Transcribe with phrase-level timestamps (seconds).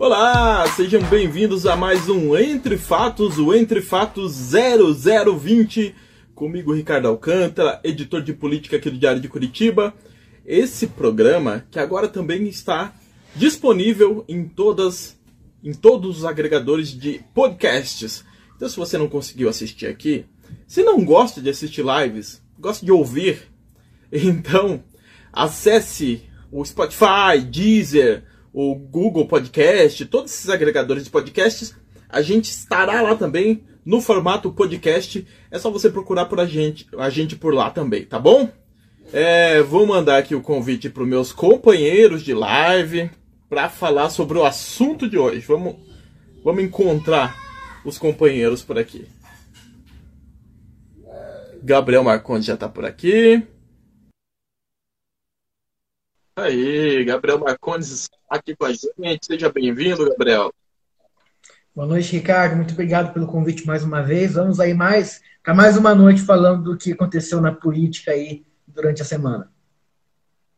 [0.00, 5.92] Olá, sejam bem-vindos a mais um Entre Fatos, o Entre Fatos 0020.
[6.36, 9.92] Comigo, Ricardo Alcântara, editor de política aqui do Diário de Curitiba.
[10.46, 12.94] Esse programa que agora também está
[13.34, 15.18] disponível em todas
[15.64, 18.24] em todos os agregadores de podcasts.
[18.54, 20.24] Então, se você não conseguiu assistir aqui,
[20.64, 23.48] se não gosta de assistir lives, gosta de ouvir,
[24.12, 24.80] então
[25.32, 26.22] acesse
[26.52, 31.74] o Spotify, Deezer, o Google Podcast, todos esses agregadores de podcasts,
[32.08, 35.26] a gente estará lá também no formato podcast.
[35.50, 38.50] É só você procurar por a gente, a gente por lá também, tá bom?
[39.12, 43.10] É, vou mandar aqui o convite para os meus companheiros de live
[43.48, 45.40] para falar sobre o assunto de hoje.
[45.46, 45.76] Vamos,
[46.44, 47.36] vamos encontrar
[47.84, 49.06] os companheiros por aqui.
[51.62, 53.42] Gabriel Marcondes já está por aqui.
[56.38, 59.26] Aí, Gabriel Marcondes aqui com a gente.
[59.26, 60.54] Seja bem-vindo, Gabriel.
[61.74, 62.54] Boa noite, Ricardo.
[62.54, 64.34] Muito obrigado pelo convite mais uma vez.
[64.34, 69.02] Vamos aí mais para mais uma noite falando do que aconteceu na política aí durante
[69.02, 69.50] a semana.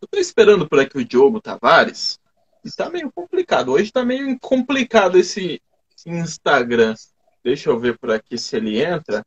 [0.03, 2.20] Estou esperando por aqui o Diogo Tavares.
[2.62, 3.72] Está meio complicado.
[3.72, 5.62] Hoje está meio complicado esse
[6.05, 6.94] Instagram.
[7.42, 9.25] Deixa eu ver por aqui se ele entra.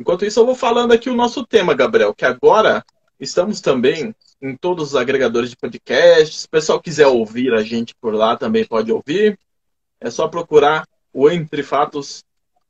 [0.00, 2.82] Enquanto isso, eu vou falando aqui o nosso tema, Gabriel, que agora
[3.18, 6.40] estamos também em todos os agregadores de podcasts.
[6.40, 9.38] Se o pessoal quiser ouvir a gente por lá, também pode ouvir.
[10.00, 12.24] É só procurar o Entre Fatos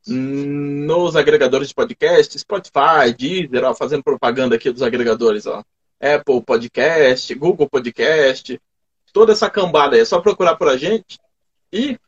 [0.06, 5.64] nos agregadores de podcast, Spotify, Deezer, ó, fazendo propaganda aqui dos agregadores, ó.
[6.00, 8.60] Apple Podcast, Google Podcast,
[9.12, 10.02] toda essa cambada aí.
[10.02, 11.18] É só procurar por a gente
[11.72, 11.98] e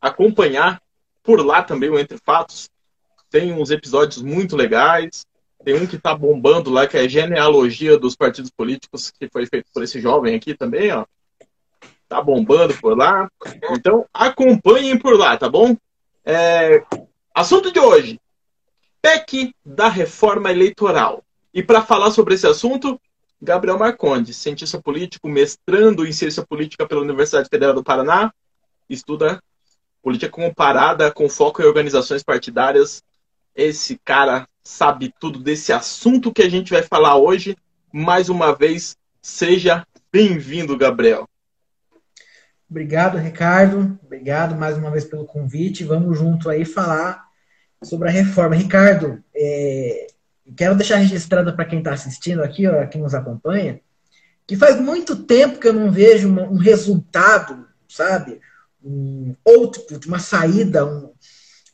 [0.00, 0.80] acompanhar
[1.22, 2.70] por lá também o Entre Fatos.
[3.30, 5.26] Tem uns episódios muito legais.
[5.64, 9.46] Tem um que está bombando lá, que é a genealogia dos partidos políticos, que foi
[9.46, 11.04] feito por esse jovem aqui também, ó.
[12.08, 13.30] Tá bombando por lá.
[13.70, 15.76] Então, acompanhem por lá, tá bom?
[16.24, 16.82] É...
[17.34, 18.20] Assunto de hoje:
[19.00, 21.24] PEC da reforma eleitoral.
[21.54, 23.00] E para falar sobre esse assunto,
[23.40, 28.32] Gabriel Marcondes, cientista político, mestrando em ciência política pela Universidade Federal do Paraná,
[28.88, 29.42] estuda
[30.02, 33.02] política comparada com foco em organizações partidárias.
[33.54, 37.56] Esse cara sabe tudo desse assunto que a gente vai falar hoje.
[37.92, 41.28] Mais uma vez, seja bem-vindo, Gabriel.
[42.70, 43.98] Obrigado, Ricardo.
[44.02, 45.84] Obrigado mais uma vez pelo convite.
[45.84, 47.22] Vamos junto aí falar
[47.84, 48.54] sobre a reforma.
[48.54, 50.06] Ricardo, é,
[50.56, 53.80] quero deixar registrado para quem está assistindo aqui, ó, quem nos acompanha,
[54.46, 58.40] que faz muito tempo que eu não vejo um, um resultado, sabe?
[58.82, 61.12] Um output, uma saída, um,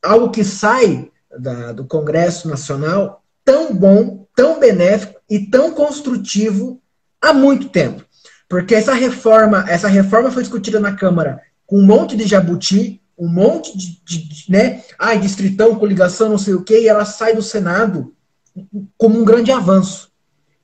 [0.03, 6.81] algo que sai da, do Congresso Nacional tão bom, tão benéfico e tão construtivo
[7.21, 8.05] há muito tempo.
[8.49, 13.29] Porque essa reforma, essa reforma foi discutida na Câmara com um monte de jabuti, um
[13.29, 17.35] monte de, de, de né, ah, distritão, coligação, não sei o quê, e ela sai
[17.35, 18.15] do Senado
[18.97, 20.11] como um grande avanço.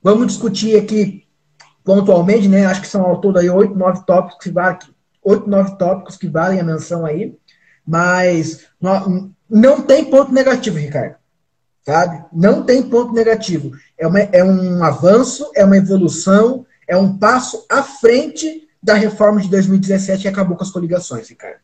[0.01, 1.23] Vamos discutir aqui
[1.83, 4.79] pontualmente, né, acho que são ao todo aí oito, nove tópicos que valem,
[5.23, 7.35] oito, nove tópicos que valem a menção aí,
[7.85, 8.65] mas
[9.49, 11.15] não tem ponto negativo, Ricardo.
[11.83, 12.25] Sabe?
[12.33, 13.71] Não tem ponto negativo.
[13.97, 19.39] É, uma, é um avanço, é uma evolução, é um passo à frente da reforma
[19.41, 21.59] de 2017 que acabou com as coligações, Ricardo.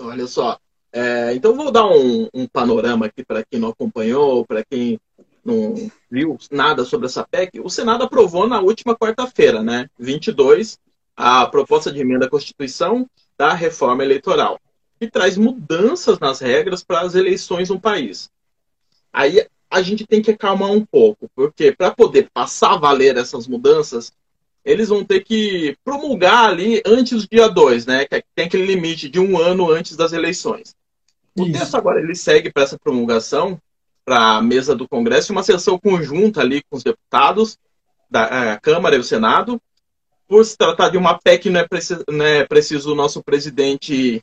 [0.00, 0.58] Olha só.
[0.92, 4.98] É, então vou dar um, um panorama aqui para quem não acompanhou, para quem
[5.44, 5.74] não
[6.10, 7.60] viu nada sobre essa PEC.
[7.60, 10.78] O Senado aprovou na última quarta-feira, né, 22,
[11.16, 13.08] a proposta de emenda à Constituição
[13.38, 14.58] da reforma eleitoral
[14.98, 18.30] que traz mudanças nas regras para as eleições no país.
[19.12, 23.46] Aí a gente tem que acalmar um pouco, porque para poder passar a valer essas
[23.46, 24.12] mudanças,
[24.64, 28.04] eles vão ter que promulgar ali antes do dia 2, né?
[28.04, 30.74] Que tem aquele limite de um ano antes das eleições.
[31.38, 31.52] O Isso.
[31.52, 33.60] texto agora ele segue para essa promulgação
[34.04, 37.58] para a mesa do Congresso, uma sessão conjunta ali com os deputados
[38.08, 39.60] da é, Câmara e o Senado.
[40.28, 44.22] Por se tratar de uma PEC, não é preciso, não é preciso o nosso presidente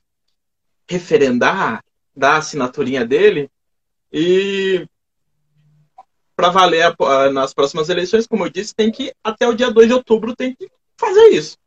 [0.89, 1.83] referendar,
[2.15, 3.49] dar a assinaturinha dele.
[4.11, 4.87] E
[6.35, 6.95] para valer
[7.31, 10.55] nas próximas eleições, como eu disse, tem que, até o dia 2 de outubro, tem
[10.55, 11.57] que fazer isso.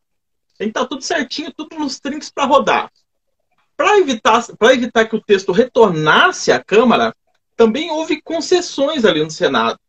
[0.57, 2.91] Tem que estar tá tudo certinho, tudo nos trinques para rodar.
[3.75, 4.43] Para evitar,
[4.73, 7.13] evitar que o texto retornasse à Câmara,
[7.55, 9.79] também houve concessões ali no Senado.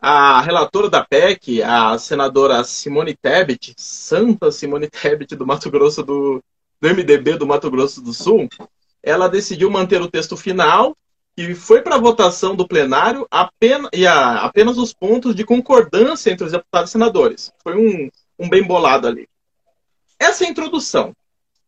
[0.00, 6.42] A relatora da PEC, a senadora Simone Tebet, Santa Simone Tebet do Mato Grosso do,
[6.80, 8.48] do MDB do Mato Grosso do Sul,
[9.02, 10.96] ela decidiu manter o texto final
[11.36, 16.30] e foi para a votação do plenário apenas, e a, apenas os pontos de concordância
[16.30, 17.52] entre os deputados e senadores.
[17.62, 19.28] Foi um, um bem bolado ali.
[20.18, 21.14] Essa é a introdução.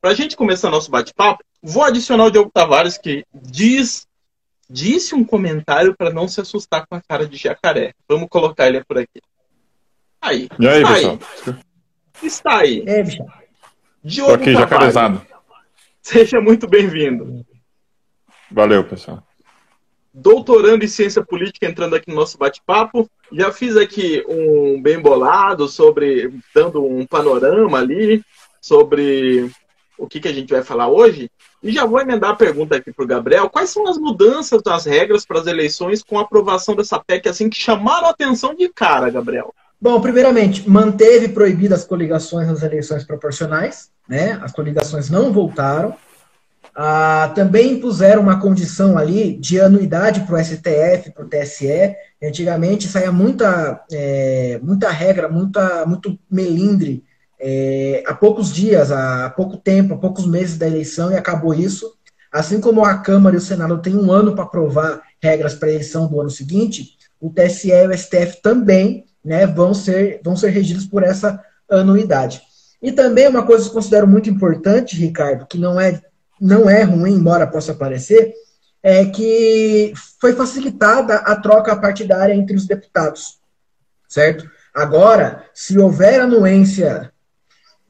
[0.01, 4.07] Para a gente começar nosso bate-papo, vou adicionar o Diogo Tavares, que diz
[4.71, 7.95] disse um comentário para não se assustar com a cara de jacaré.
[8.07, 9.21] Vamos colocar ele por aqui.
[10.21, 10.49] Aí.
[10.59, 11.19] E aí, pessoal?
[12.23, 12.85] Está aí.
[12.87, 13.25] É, bicho.
[14.09, 15.21] Diogo Tô aqui, jacarezado.
[16.03, 17.45] Seja muito bem-vindo.
[18.51, 19.23] Valeu, pessoal
[20.13, 23.09] doutorando em ciência política entrando aqui no nosso bate-papo.
[23.33, 28.23] Já fiz aqui um bem bolado sobre, dando um panorama ali
[28.61, 29.51] sobre
[29.97, 31.31] o que, que a gente vai falar hoje.
[31.63, 33.49] E já vou emendar a pergunta aqui para o Gabriel.
[33.49, 37.49] Quais são as mudanças das regras para as eleições com a aprovação dessa PEC, assim,
[37.49, 39.55] que chamaram a atenção de cara, Gabriel?
[39.81, 44.39] Bom, primeiramente, manteve proibidas as coligações nas eleições proporcionais, né?
[44.43, 45.95] As coligações não voltaram.
[46.75, 51.95] Ah, também impuseram uma condição ali de anuidade para o STF, para o TSE.
[52.23, 57.05] Antigamente saía muita, é, muita regra, muita, muito melindre
[57.41, 61.95] é, há poucos dias, há pouco tempo, há poucos meses da eleição, e acabou isso.
[62.33, 65.73] Assim como a Câmara e o Senado têm um ano para aprovar regras para a
[65.73, 70.49] eleição do ano seguinte, o TSE e o STF também né, vão, ser, vão ser
[70.49, 71.39] regidos por essa
[71.71, 72.41] anuidade.
[72.83, 76.01] E também uma coisa que eu considero muito importante, Ricardo, que não é
[76.41, 78.33] não é ruim, embora possa parecer,
[78.81, 83.41] é que foi facilitada a troca partidária entre os deputados,
[84.09, 84.49] certo?
[84.73, 87.13] Agora, se houver anuência,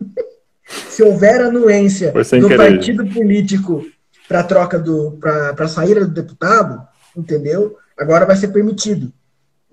[0.88, 2.56] se houver anuência do querer.
[2.56, 3.84] partido político
[4.26, 7.76] para troca do, para a saída do deputado, entendeu?
[7.98, 9.12] Agora vai ser permitido.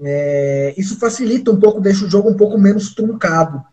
[0.01, 3.63] É, isso facilita um pouco, deixa o jogo um pouco menos truncado.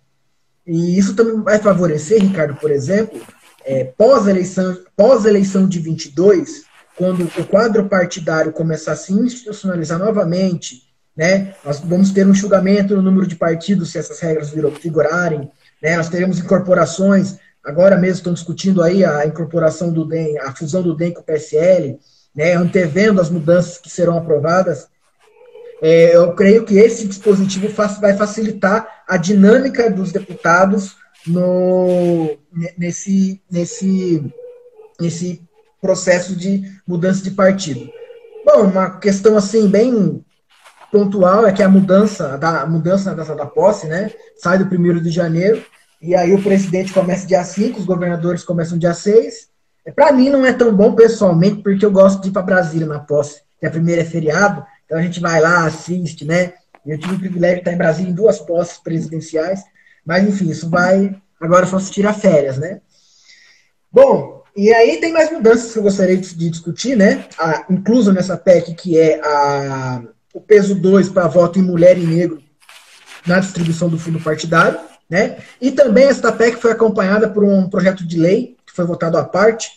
[0.67, 3.21] E isso também vai favorecer, Ricardo, por exemplo,
[3.65, 6.63] é, pós-eleição pós -eleição de 22,
[6.97, 10.83] quando o quadro partidário começar a se institucionalizar novamente,
[11.17, 15.51] né, nós vamos ter um julgamento no número de partidos se essas regras vigorarem,
[15.83, 20.83] né, nós teremos incorporações, agora mesmo estão discutindo aí a incorporação do DEM, a fusão
[20.83, 21.99] do DEM com o PSL,
[22.35, 24.89] né, antevendo as mudanças que serão aprovadas,
[25.83, 27.67] é, eu creio que esse dispositivo
[28.01, 30.97] vai facilitar a dinâmica dos deputados
[31.27, 32.39] no,
[32.79, 34.33] nesse, nesse,
[35.01, 35.43] nesse
[35.81, 37.91] processo de mudança de partido.
[38.47, 40.25] Bom, uma questão assim bem
[40.93, 45.11] pontual é que a mudança da mudança da, da posse, né, sai do 1 de
[45.11, 45.65] janeiro
[46.01, 49.49] e aí o presidente começa dia 5, os governadores começam dia 6.
[49.97, 53.01] Para mim não é tão bom pessoalmente, porque eu gosto de ir para Brasília na
[53.01, 56.53] posse, que a primeira é feriado, então a gente vai lá, assiste, né?
[56.85, 59.63] Eu tive o privilégio de estar em Brasília em duas posses presidenciais,
[60.05, 61.19] mas, enfim, isso vai.
[61.41, 62.83] Agora só se tira férias, né?
[63.91, 67.25] Bom, e aí tem mais mudanças que eu gostaria de discutir, né?
[67.39, 70.03] A, incluso nessa PEC, que é a,
[70.35, 72.43] o peso 2 para voto em mulher e negro
[73.27, 75.39] na distribuição do fundo partidário, né?
[75.59, 79.25] E também esta PEC foi acompanhada por um projeto de lei, que foi votado à
[79.25, 79.71] parte,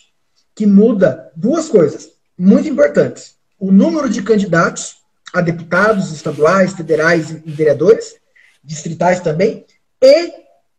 [0.54, 3.34] que muda duas coisas muito importantes.
[3.58, 8.16] O número de candidatos a deputados estaduais, federais e vereadores,
[8.62, 9.64] distritais também,
[10.02, 10.32] e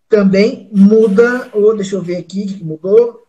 [0.09, 3.23] também muda, ou deixa eu ver aqui que mudou.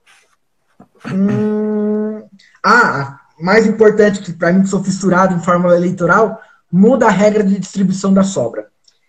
[1.06, 2.22] Hum,
[2.64, 7.42] ah, mais importante que para mim que sou fissurado em fórmula eleitoral, muda a regra
[7.42, 8.68] de distribuição da sobra.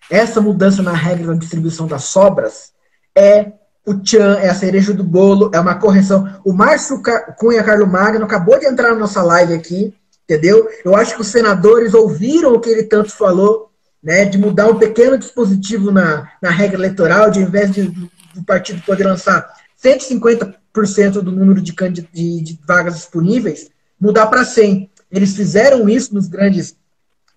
[0.10, 2.72] Essa mudança na regra da distribuição das sobras
[3.16, 3.52] é
[3.86, 6.40] o tchan, é a cereja do bolo, é uma correção.
[6.44, 7.02] O Márcio
[7.38, 9.96] Cunha Carlo Magno acabou de entrar na nossa live aqui,
[10.30, 10.70] entendeu?
[10.86, 13.72] Eu acho que os senadores ouviram o que ele tanto falou
[14.02, 18.44] né, de mudar um pequeno dispositivo na, na regra eleitoral, de ao invés de, do
[18.46, 19.52] partido poder lançar
[19.84, 24.90] 150% do número de, de, de vagas disponíveis, mudar para 100.
[25.12, 26.78] Eles fizeram isso nos grandes.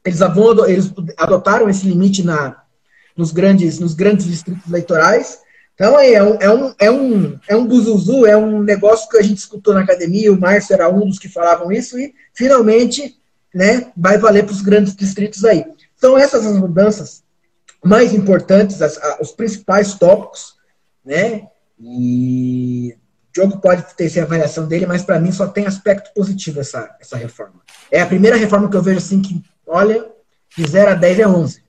[0.04, 0.20] Eles,
[0.68, 2.62] eles adotaram esse limite na,
[3.16, 5.38] nos, grandes, nos grandes distritos eleitorais.
[5.74, 9.22] Então, é um, é, um, é, um, é um buzuzu, é um negócio que a
[9.22, 13.18] gente escutou na academia, o Márcio era um dos que falavam isso, e finalmente
[13.54, 15.64] né, vai valer para os grandes distritos aí.
[15.96, 17.22] São essas as mudanças
[17.82, 20.54] mais importantes, as, os principais tópicos,
[21.04, 21.48] né?
[21.78, 26.60] E o Diogo pode ter essa avaliação dele, mas para mim só tem aspecto positivo
[26.60, 27.60] essa, essa reforma.
[27.90, 30.10] É a primeira reforma que eu vejo assim que, olha,
[30.56, 31.62] De 0 a 10 é 11.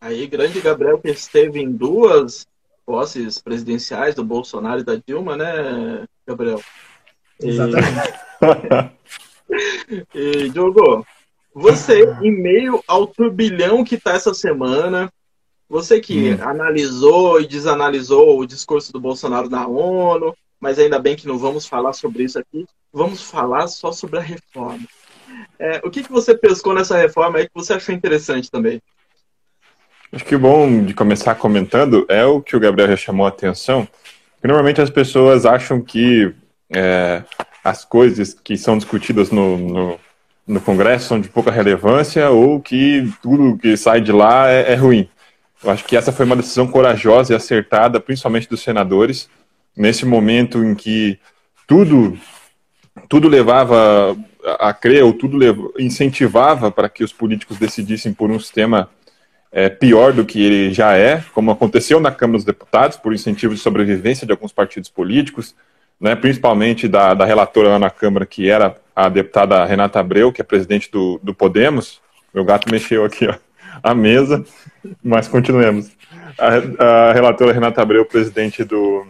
[0.00, 2.46] Aí, grande Gabriel, que esteve em duas
[2.84, 6.60] posses presidenciais do Bolsonaro e da Dilma, né, Gabriel?
[7.40, 7.48] E...
[7.48, 8.14] Exatamente.
[10.14, 11.06] e, Diogo,
[11.54, 15.10] você, em meio ao turbilhão que está essa semana,
[15.68, 16.38] você que hum.
[16.42, 21.66] analisou e desanalisou o discurso do Bolsonaro na ONU, mas ainda bem que não vamos
[21.66, 24.86] falar sobre isso aqui, vamos falar só sobre a reforma.
[25.58, 28.80] É, o que, que você pescou nessa reforma aí que você achou interessante também?
[30.14, 33.30] Acho que o bom de começar comentando é o que o Gabriel já chamou a
[33.30, 33.84] atenção,
[34.40, 36.32] que normalmente as pessoas acham que
[36.72, 37.24] é,
[37.64, 40.00] as coisas que são discutidas no, no,
[40.46, 44.74] no, Congresso são de pouca relevância ou que tudo que sai de lá é, é
[44.76, 45.08] ruim.
[45.64, 49.28] Eu acho que essa foi uma decisão corajosa e acertada, principalmente dos senadores,
[49.76, 51.18] nesse momento em que
[51.66, 52.16] tudo
[53.08, 54.16] tudo levava
[54.60, 58.88] a, crer, ou tudo incentivava para que os políticos decidissem por um sistema
[59.54, 63.54] é, pior do que ele já é, como aconteceu na Câmara dos Deputados, por incentivo
[63.54, 65.54] de sobrevivência de alguns partidos políticos,
[66.00, 70.40] né, principalmente da, da relatora lá na Câmara, que era a deputada Renata Abreu, que
[70.40, 72.00] é presidente do, do Podemos.
[72.34, 73.34] Meu gato mexeu aqui, ó,
[73.80, 74.44] a mesa,
[75.00, 75.88] mas continuemos.
[76.36, 79.06] A, a relatora Renata Abreu, presidente do,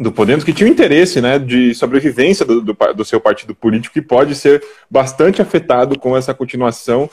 [0.00, 3.94] do Podemos, que tinha um interesse né, de sobrevivência do, do, do, seu partido político,
[3.94, 7.08] que pode ser bastante afetado com essa continuação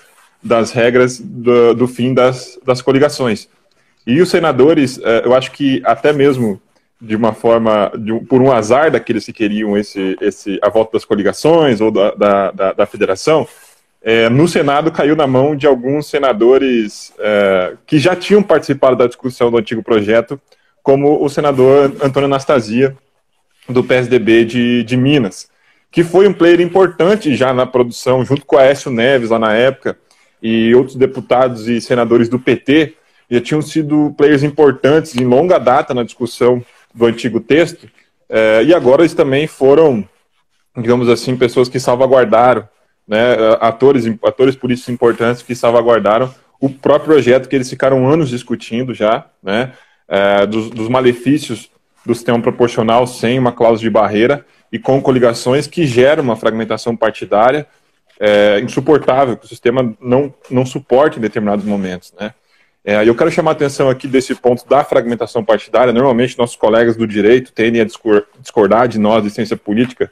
[0.45, 3.49] das regras do, do fim das, das coligações.
[4.05, 6.61] E os senadores, eh, eu acho que até mesmo
[7.01, 10.93] de uma forma, de um, por um azar daqueles que queriam esse, esse, a volta
[10.93, 13.47] das coligações ou da, da, da, da federação,
[14.01, 19.07] é, no Senado caiu na mão de alguns senadores é, que já tinham participado da
[19.07, 20.39] discussão do antigo projeto,
[20.81, 22.95] como o senador Antônio Anastasia,
[23.67, 25.49] do PSDB de, de Minas,
[25.91, 29.53] que foi um player importante já na produção, junto com a Aécio Neves lá na
[29.53, 29.97] época,
[30.45, 32.93] e outros deputados e senadores do PT,
[33.31, 37.89] já tinham sido players importantes em longa data na discussão do antigo texto,
[38.29, 40.07] é, e agora eles também foram,
[40.77, 42.69] digamos assim, pessoas que salvaguardaram,
[43.07, 48.93] né, atores, atores políticos importantes que salvaguardaram o próprio projeto que eles ficaram anos discutindo
[48.93, 49.71] já, né,
[50.07, 51.71] é, dos, dos, malefícios
[52.05, 56.95] do sistema proporcional sem uma cláusula de barreira e com coligações que geram uma fragmentação
[56.95, 57.65] partidária
[58.19, 62.13] é, insuportável, que o sistema não, não suporta em determinados momentos.
[62.19, 62.33] Né?
[62.83, 65.91] É, eu quero chamar a atenção aqui desse ponto da fragmentação partidária.
[65.91, 67.87] Normalmente, nossos colegas do direito tendem a
[68.39, 70.11] discordar de nós de ciência política,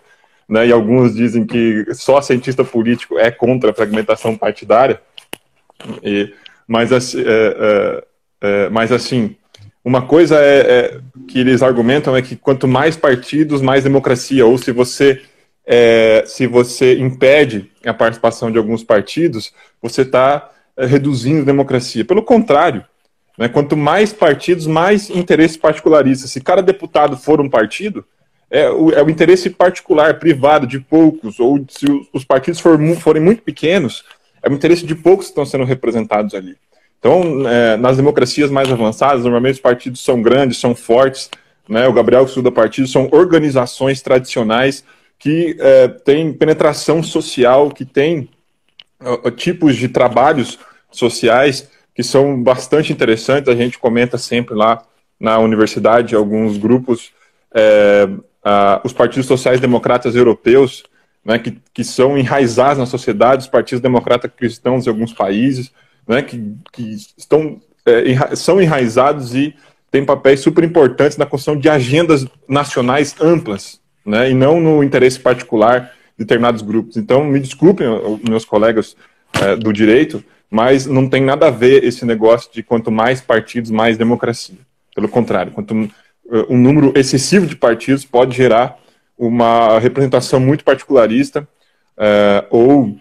[0.49, 5.01] né, e alguns dizem que só cientista político é contra a fragmentação partidária.
[6.03, 6.33] E,
[6.67, 8.03] mas, assim, é,
[8.41, 9.35] é, mas assim,
[9.85, 14.45] uma coisa é, é, que eles argumentam é que quanto mais partidos, mais democracia.
[14.45, 15.21] Ou se você
[15.65, 22.03] é, se você impede a participação de alguns partidos, você está é, reduzindo a democracia.
[22.03, 22.85] Pelo contrário,
[23.37, 26.31] né, quanto mais partidos, mais interesses particularistas.
[26.31, 28.05] Se cada deputado for um partido,
[28.49, 33.21] é o, é o interesse particular, privado, de poucos, ou se os partidos for, forem
[33.21, 34.03] muito pequenos,
[34.43, 36.55] é o interesse de poucos que estão sendo representados ali.
[36.99, 41.29] Então, é, nas democracias mais avançadas, normalmente os partidos são grandes, são fortes.
[41.67, 41.87] Né?
[41.87, 44.83] O Gabriel que estuda partidos são organizações tradicionais
[45.23, 47.85] que é, têm penetração social, que
[48.99, 50.59] uh, tipos de trabalhos
[50.91, 53.47] sociais que são bastante interessantes.
[53.47, 54.83] A gente comenta sempre lá
[55.17, 57.13] na universidade alguns grupos,
[57.55, 58.05] é,
[58.83, 60.83] os partidos sociais democratas europeus,
[61.23, 65.71] né, que, que são enraizados na sociedade, os partidos democratas cristãos em alguns países
[66.05, 69.55] né, que, que estão, é, são enraizados e
[69.89, 75.19] têm papéis super importantes na construção de agendas nacionais amplas, né, e não no interesse
[75.19, 76.97] particular de determinados grupos.
[76.97, 77.87] Então, me desculpem,
[78.27, 78.95] meus colegas
[79.41, 83.71] é, do direito, mas não tem nada a ver esse negócio de quanto mais partidos,
[83.71, 84.57] mais democracia.
[84.93, 85.89] Pelo contrário, quanto
[86.49, 88.77] um número excessivo de partidos pode gerar
[89.17, 91.47] uma representação muito particularista
[91.97, 92.95] é, ou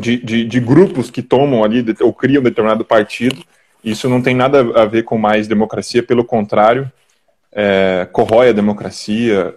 [0.00, 3.42] de, de, de, grupos que tomam ali ou criam determinado partido.
[3.84, 6.90] Isso não tem nada a ver com mais democracia, pelo contrário,
[7.50, 9.54] é, corrói a democracia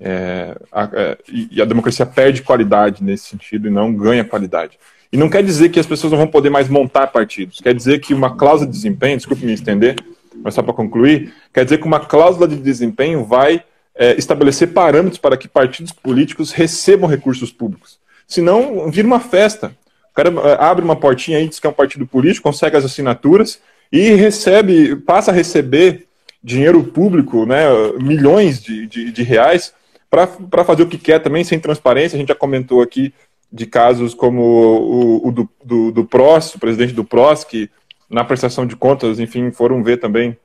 [0.00, 4.78] é, a, é, e a democracia perde qualidade nesse sentido e não ganha qualidade.
[5.12, 8.00] E não quer dizer que as pessoas não vão poder mais montar partidos, quer dizer
[8.00, 9.96] que uma cláusula de desempenho, desculpe me estender,
[10.42, 13.62] mas só para concluir, quer dizer que uma cláusula de desempenho vai
[13.94, 17.98] é, estabelecer parâmetros para que partidos políticos recebam recursos públicos.
[18.26, 19.76] Senão, vira uma festa.
[20.12, 22.84] O cara eh, abre uma portinha aí, diz que é um partido político, consegue as
[22.84, 26.06] assinaturas e recebe, passa a receber
[26.42, 27.64] dinheiro público, né,
[28.00, 29.74] milhões de, de, de reais,
[30.10, 32.16] para fazer o que quer também, sem transparência.
[32.16, 33.14] A gente já comentou aqui
[33.52, 37.70] de casos como o, o do, do, do PROS, o presidente do PROS, que
[38.08, 40.36] na prestação de contas, enfim, foram ver também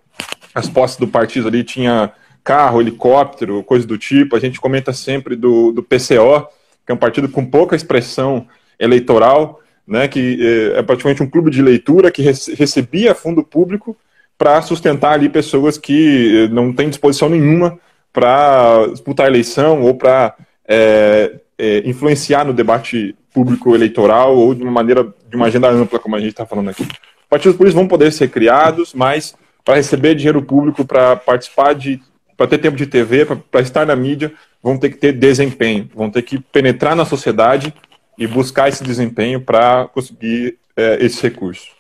[0.53, 2.11] as posses do partido ali, tinha
[2.43, 4.35] carro, helicóptero, coisa do tipo.
[4.35, 6.47] A gente comenta sempre do, do PCO,
[6.85, 8.47] que é um partido com pouca expressão
[8.79, 13.97] eleitoral, né, que é, é praticamente um clube de leitura que recebia fundo público
[14.37, 17.79] para sustentar ali pessoas que eh, não têm disposição nenhuma
[18.15, 20.33] para disputar a eleição ou para
[20.65, 25.99] é, é, influenciar no debate público eleitoral ou de uma maneira, de uma agenda ampla,
[25.99, 26.87] como a gente está falando aqui.
[27.29, 31.99] Partidos políticos vão poder ser criados, mas para receber dinheiro público, para participar de,
[32.37, 34.31] para ter tempo de TV, para estar na mídia,
[34.63, 37.73] vão ter que ter desempenho, vão ter que penetrar na sociedade
[38.17, 41.74] e buscar esse desempenho para conseguir é, esse recurso.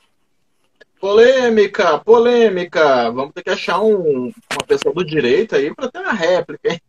[1.05, 3.11] Polêmica, polêmica.
[3.11, 6.81] Vamos ter que achar um, uma pessoa do direito aí para ter uma réplica.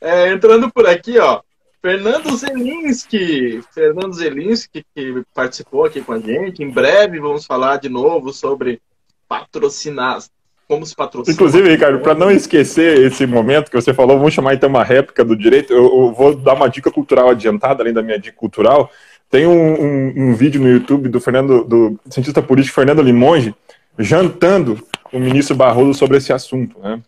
[0.00, 1.40] É, entrando por aqui, ó.
[1.80, 3.62] Fernando Zelinski.
[3.72, 6.64] Fernando Zelinski, que participou aqui com a gente.
[6.64, 8.80] Em breve vamos falar de novo sobre
[9.28, 10.18] patrocinar.
[10.66, 11.32] Como se patrocina.
[11.32, 15.24] Inclusive, Ricardo, para não esquecer esse momento que você falou, vamos chamar então uma réplica
[15.24, 15.72] do direito.
[15.72, 18.90] Eu, eu vou dar uma dica cultural adiantada, além da minha dica cultural.
[19.34, 23.52] Tem um, um, um, vídeo no YouTube do Fernando, do cientista político Fernando Limonge,
[23.98, 24.80] jantando
[25.12, 27.02] o ministro Barroso sobre esse assunto, né?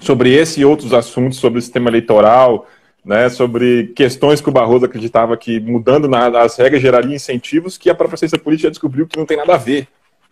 [0.00, 2.66] Sobre esse e outros assuntos, sobre o sistema eleitoral,
[3.04, 7.90] né, sobre questões que o Barroso acreditava que mudando na, as regras geraria incentivos que
[7.90, 9.86] a própria ciência política descobriu que não tem nada a ver.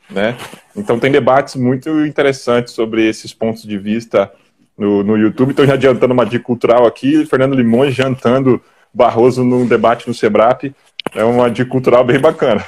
[0.09, 0.35] Né?
[0.75, 4.33] Então tem debates muito interessantes sobre esses pontos de vista
[4.79, 5.51] no, no YouTube.
[5.51, 8.63] Então já adiantando uma dica cultural aqui, Fernando Limões jantando
[8.95, 10.75] Barroso num debate no Sebrap.
[11.15, 12.65] É uma dica cultural bem bacana.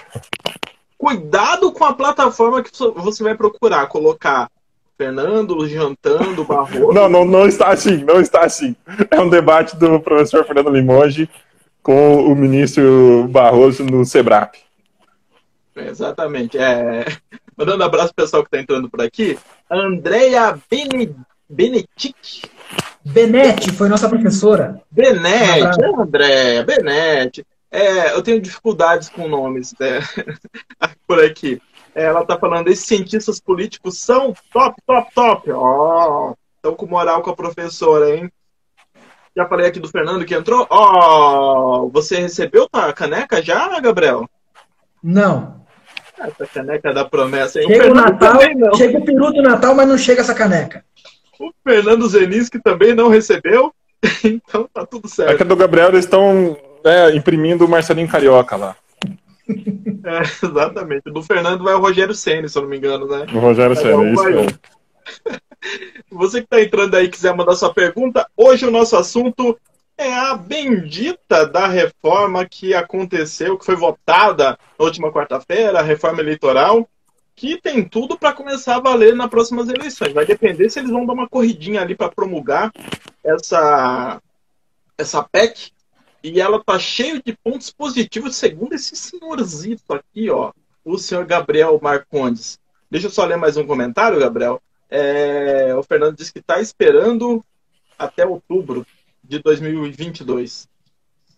[0.97, 4.51] Cuidado com a plataforma que você vai procurar, colocar
[4.99, 6.93] Fernando jantando, Barroso.
[6.93, 8.77] Não, não, não está assim, não está assim.
[9.11, 11.27] É um debate do professor Fernando Limoges
[11.83, 14.57] com o ministro Barroso no SEBRAP.
[15.75, 16.59] exatamente.
[16.59, 17.07] É...
[17.57, 19.39] Mandando um abraço pro pessoal que está entrando por aqui.
[19.71, 21.17] Andrea Bene...
[21.49, 22.45] Benetic.
[23.05, 24.81] Benete, foi nossa professora.
[24.91, 27.45] Benete, um Andréia, Benete.
[27.71, 30.01] É, eu tenho dificuldades com nomes né?
[31.07, 31.61] por aqui
[31.95, 35.51] ela tá falando, esses cientistas políticos são top, top, top.
[35.51, 38.31] Ó, oh, estão com moral com a professora, hein?
[39.37, 40.67] Já falei aqui do Fernando que entrou.
[40.71, 44.29] Ó, oh, você recebeu a caneca já, Gabriel?
[45.03, 45.61] Não.
[46.19, 47.69] Essa caneca da promessa, hein?
[47.69, 48.41] Chega o, o Natal,
[48.77, 50.85] chega o peru do Natal, mas não chega essa caneca.
[51.39, 53.73] O Fernando Zeninski também não recebeu,
[54.23, 55.33] então tá tudo certo.
[55.33, 58.77] É que do Gabriel eles estão é, imprimindo o Marcelinho Carioca lá.
[60.03, 61.11] É, exatamente.
[61.11, 63.27] Do Fernando vai o Rogério Senna, se eu não me engano, né?
[63.35, 64.59] O Rogério Senna, é isso mesmo.
[66.11, 69.59] Você que está entrando aí quiser mandar sua pergunta, hoje o nosso assunto
[69.99, 76.21] é a bendita da reforma que aconteceu, que foi votada na última quarta-feira, a reforma
[76.21, 76.89] eleitoral,
[77.37, 80.15] que tem tudo para começar a valer nas próximas eleições.
[80.15, 82.73] Vai depender se eles vão dar uma corridinha ali para promulgar
[83.23, 84.21] essa,
[84.97, 85.71] essa PEC
[86.23, 90.53] e ela tá cheia de pontos positivos, segundo esse senhorzito aqui, ó,
[90.85, 92.59] o senhor Gabriel Marcondes.
[92.91, 94.61] Deixa eu só ler mais um comentário, Gabriel.
[94.91, 97.45] É, o Fernando disse que está esperando
[97.99, 98.85] até outubro
[99.23, 100.69] de 2022.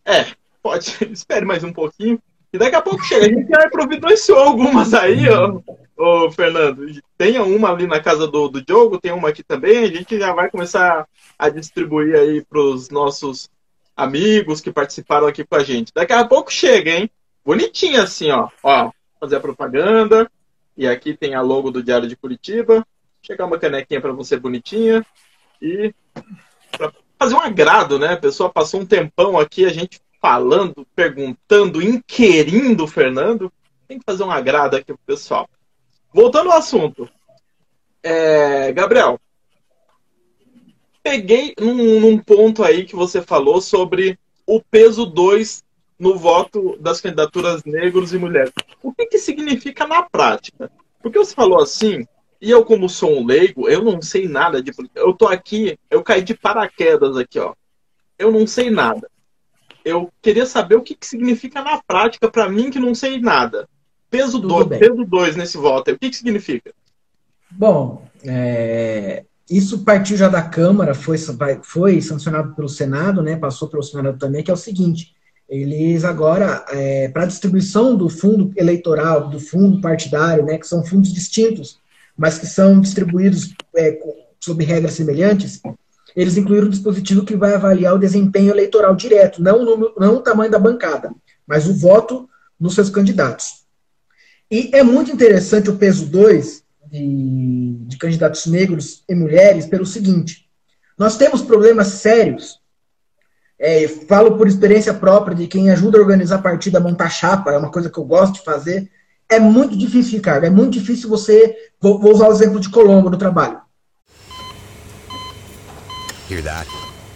[0.04, 0.26] É,
[0.62, 2.20] pode, espere mais um pouquinho.
[2.52, 3.26] E daqui a pouco chega.
[3.26, 5.60] A gente já providenciou algumas aí, ó,
[5.96, 6.86] ô, Fernando.
[7.16, 9.84] Tem uma ali na casa do, do Diogo, tem uma aqui também.
[9.84, 11.06] A gente já vai começar
[11.38, 13.50] a distribuir aí para os nossos
[13.96, 15.92] amigos que participaram aqui com a gente.
[15.94, 17.10] Daqui a pouco chega, hein?
[17.44, 18.48] Bonitinho assim, ó.
[18.62, 20.30] Ó, fazer a propaganda.
[20.76, 22.86] E aqui tem a logo do Diário de Curitiba.
[23.22, 25.04] Chegar uma canequinha para você bonitinha.
[25.60, 25.94] E
[26.76, 28.14] para fazer um agrado, né?
[28.14, 33.52] A pessoa passou um tempão aqui, a gente falando, perguntando, inquirindo o Fernando.
[33.86, 35.48] Tem que fazer um agrado aqui pro pessoal.
[36.12, 37.08] Voltando ao assunto.
[38.02, 39.20] É, Gabriel,
[41.02, 45.62] peguei num, num, ponto aí que você falou sobre o peso 2
[45.98, 48.52] no voto das candidaturas negros e mulheres.
[48.82, 50.70] O que, que significa na prática?
[51.02, 52.06] Porque você falou assim,
[52.40, 55.00] e eu, como sou um leigo, eu não sei nada de política.
[55.00, 57.54] Eu tô aqui, eu caí de paraquedas aqui, ó.
[58.18, 59.08] Eu não sei nada.
[59.84, 63.68] Eu queria saber o que, que significa na prática para mim que não sei nada.
[64.10, 66.72] Peso 2 peso dois nesse voto, o que, que significa?
[67.50, 69.24] Bom, é,
[69.56, 71.18] isso partiu já da Câmara, foi,
[71.62, 75.14] foi sancionado pelo Senado, né, passou pelo Senado também, que é o seguinte,
[75.48, 80.84] eles agora, é, para a distribuição do fundo eleitoral, do fundo partidário, né, que são
[80.84, 81.78] fundos distintos,
[82.16, 83.98] mas que são distribuídos é,
[84.40, 85.60] sob regras semelhantes,
[86.16, 90.50] eles incluíram um dispositivo que vai avaliar o desempenho eleitoral direto, não não o tamanho
[90.50, 91.10] da bancada.
[91.46, 93.62] mas o voto nos seus candidatos.
[94.50, 96.61] E é muito interessante o peso 2
[96.92, 100.46] de, de candidatos negros e mulheres pelo seguinte:
[100.98, 102.60] nós temos problemas sérios.
[103.58, 107.70] É, falo por experiência própria de quem ajuda a organizar a montar chapa, é uma
[107.70, 108.90] coisa que eu gosto de fazer.
[109.28, 110.44] É muito difícil, Ricardo.
[110.44, 111.56] É muito difícil você.
[111.80, 113.60] Vou, vou usar o exemplo de Colombo no trabalho.
[116.28, 116.68] Hear that?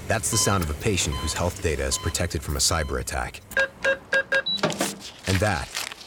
[0.09, 3.43] That's the sound of a patient whose health data is protected from a cyber attack.
[5.27, 5.69] And that,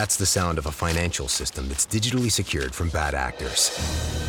[0.00, 3.70] that's the sound of a financial system that's digitally secured from bad actors.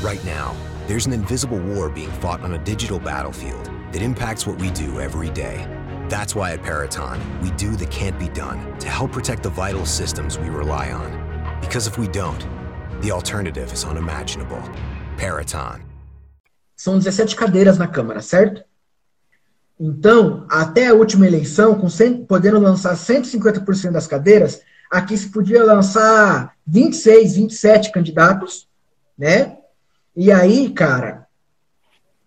[0.01, 0.53] Right now,
[0.85, 4.99] there's an invisible war being fought on a digital battlefield that impacts what we do
[4.99, 5.65] every day.
[6.09, 9.85] That's why at Peraton, we do the can't be done to help protect the vital
[9.85, 11.09] systems we rely on.
[11.61, 12.45] Because if we don't,
[13.01, 14.61] the alternative is unimaginable.
[15.15, 15.85] Peraton.
[16.75, 18.61] São 17 cadeiras na Câmara, certo?
[19.79, 25.63] Então, até a última eleição, com 100, podendo lançar 150% das cadeiras, aqui se podia
[25.63, 28.67] lançar 26, 27 candidatos,
[29.17, 29.57] né?
[30.13, 31.25] E aí, cara,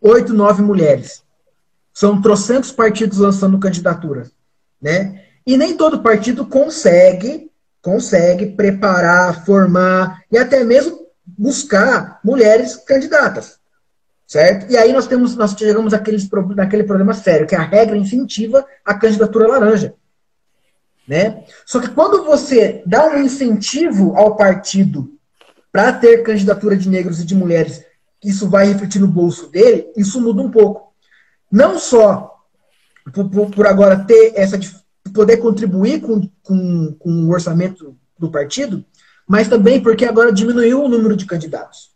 [0.01, 1.23] oito, nove mulheres.
[1.93, 4.33] São trocentos partidos lançando candidaturas,
[4.81, 5.23] né?
[5.47, 7.51] E nem todo partido consegue,
[7.83, 13.59] consegue preparar, formar e até mesmo buscar mulheres candidatas,
[14.27, 14.73] certo?
[14.73, 18.67] E aí nós temos, nós chegamos àqueles, naquele problema sério, que é a regra incentiva
[18.85, 19.95] a candidatura laranja.
[21.07, 21.45] Né?
[21.67, 25.13] Só que quando você dá um incentivo ao partido
[25.71, 27.85] para ter candidatura de negros e de mulheres,
[28.23, 30.95] isso vai refletir no bolso dele, isso muda um pouco.
[31.53, 32.35] Não só
[33.13, 34.59] por, por, por agora ter essa
[35.13, 38.85] poder contribuir com, com, com o orçamento do partido,
[39.29, 41.91] mas também porque agora diminuiu o número de candidatos.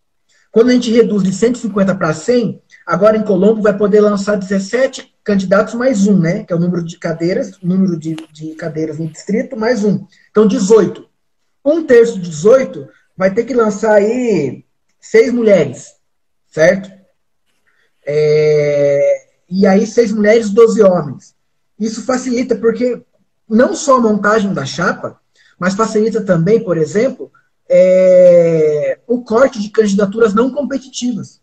[0.52, 5.14] Quando a gente reduz de 150 para 100, agora em Colombo vai poder lançar 17
[5.28, 6.42] candidatos mais um, né?
[6.42, 10.06] Que é o número de cadeiras, número de, de cadeiras no distrito, mais um.
[10.30, 11.06] Então, 18.
[11.62, 14.64] Um terço de 18 vai ter que lançar aí
[14.98, 15.96] seis mulheres,
[16.50, 16.90] certo?
[18.06, 21.34] É, e aí, seis mulheres, 12 homens.
[21.78, 23.02] Isso facilita, porque
[23.46, 25.20] não só a montagem da chapa,
[25.58, 27.30] mas facilita também, por exemplo,
[27.68, 31.38] é, o corte de candidaturas não competitivas.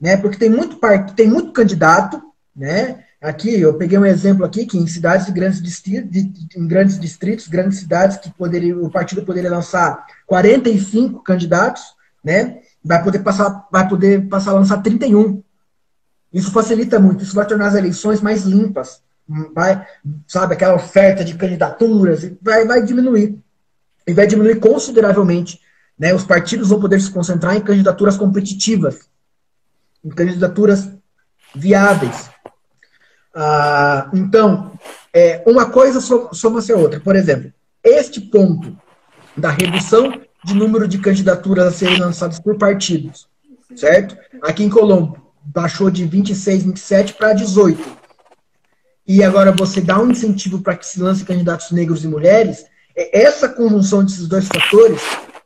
[0.00, 0.16] Né?
[0.16, 0.80] Porque tem muito,
[1.14, 2.25] tem muito candidato
[2.56, 3.04] né?
[3.20, 6.98] Aqui, eu peguei um exemplo aqui que em cidades de grandes distritos, de, em grandes
[6.98, 11.82] distritos, grandes cidades que poderia, o partido poderia lançar 45 candidatos,
[12.24, 12.60] né?
[12.82, 15.42] Vai poder passar, vai poder passar a lançar 31.
[16.32, 19.02] Isso facilita muito, isso vai tornar as eleições mais limpas,
[19.54, 19.86] vai,
[20.26, 23.38] sabe, aquela oferta de candidaturas, vai, vai diminuir.
[24.06, 25.60] E vai diminuir consideravelmente,
[25.98, 26.14] né?
[26.14, 29.08] Os partidos vão poder se concentrar em candidaturas competitivas,
[30.04, 30.88] em candidaturas
[31.54, 32.30] viáveis,
[33.38, 34.72] ah, então,
[35.12, 36.98] é, uma coisa soma-se a outra.
[36.98, 37.52] Por exemplo,
[37.84, 38.74] este ponto
[39.36, 43.28] da redução de número de candidaturas a serem lançadas por partidos,
[43.74, 44.16] certo?
[44.42, 47.78] Aqui em Colombo, baixou de 26, 27 para 18.
[49.06, 52.64] E agora você dá um incentivo para que se lance candidatos negros e mulheres.
[52.96, 55.02] É, essa conjunção desses dois fatores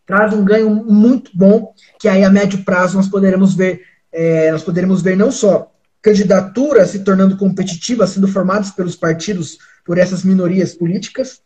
[0.07, 4.63] traz um ganho muito bom, que aí a médio prazo nós poderemos ver, é, nós
[4.63, 5.71] poderemos ver não só
[6.03, 11.43] candidaturas se tornando competitivas, sendo formadas pelos partidos por essas minorias políticas,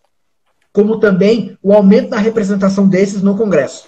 [0.72, 3.86] como também o aumento da representação desses no Congresso.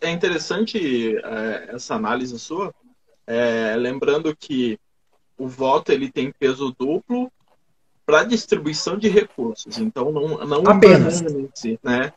[0.00, 2.74] É interessante é, essa análise sua,
[3.26, 4.78] é, lembrando que
[5.38, 7.30] o voto ele tem peso duplo
[8.04, 11.22] para distribuição de recursos, então não, não apenas,
[11.82, 12.12] né?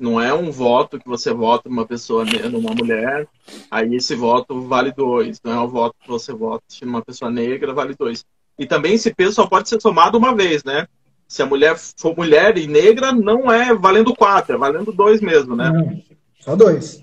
[0.00, 3.28] Não é um voto que você vota numa pessoa, numa mulher,
[3.70, 5.40] aí esse voto vale dois.
[5.42, 8.24] Não é um voto que você vota numa pessoa negra, vale dois.
[8.58, 10.88] E também esse peso só pode ser somado uma vez, né?
[11.28, 15.54] Se a mulher for mulher e negra, não é valendo quatro, é valendo dois mesmo,
[15.54, 15.70] né?
[15.70, 16.02] Não,
[16.40, 17.02] só dois.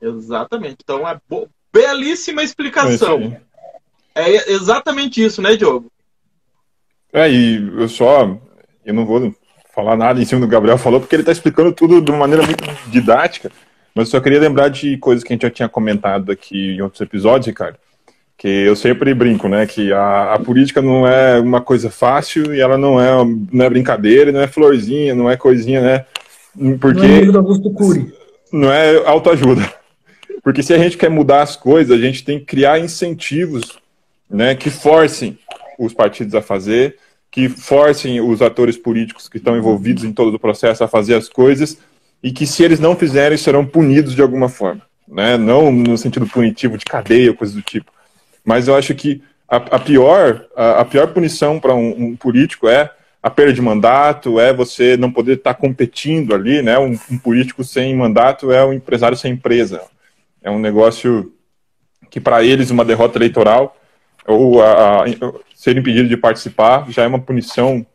[0.00, 0.78] Exatamente.
[0.82, 1.48] Então é bo...
[1.72, 3.36] belíssima explicação.
[4.14, 5.90] É, é exatamente isso, né, Diogo?
[7.12, 8.38] É, e eu só.
[8.84, 9.34] Eu não vou
[9.74, 12.44] falar nada em cima do Gabriel falou, porque ele está explicando tudo de uma maneira
[12.44, 13.50] muito didática.
[13.94, 17.00] Mas só queria lembrar de coisas que a gente já tinha comentado aqui em outros
[17.00, 17.78] episódios, Ricardo.
[18.36, 22.60] que eu sempre brinco, né, que a, a, política não é uma coisa fácil e
[22.60, 26.04] ela não é, não é brincadeira, não é florzinha, não é coisinha, né,
[26.80, 27.06] porque...
[27.06, 28.12] Não é do Augusto Cury.
[28.52, 29.72] Não é autoajuda.
[30.42, 33.78] Porque se a gente quer mudar as coisas, a gente tem que criar incentivos,
[34.28, 35.38] né, que forcem
[35.78, 36.96] os partidos a fazer,
[37.34, 41.28] que forcem os atores políticos que estão envolvidos em todo o processo a fazer as
[41.28, 41.76] coisas
[42.22, 45.36] e que se eles não fizerem serão punidos de alguma forma, né?
[45.36, 47.90] Não no sentido punitivo de cadeia, ou coisa do tipo.
[48.44, 52.68] Mas eu acho que a, a pior, a, a, pior punição para um, um, político
[52.68, 52.88] é
[53.20, 56.78] a perda de mandato, é você não poder estar tá competindo ali, né?
[56.78, 59.82] Um, um, político sem mandato é um empresário sem empresa.
[60.40, 61.32] É um negócio
[62.08, 63.76] que para eles uma derrota eleitoral
[64.26, 65.06] ou a, a,
[65.54, 67.86] ser impedido de participar já é uma punição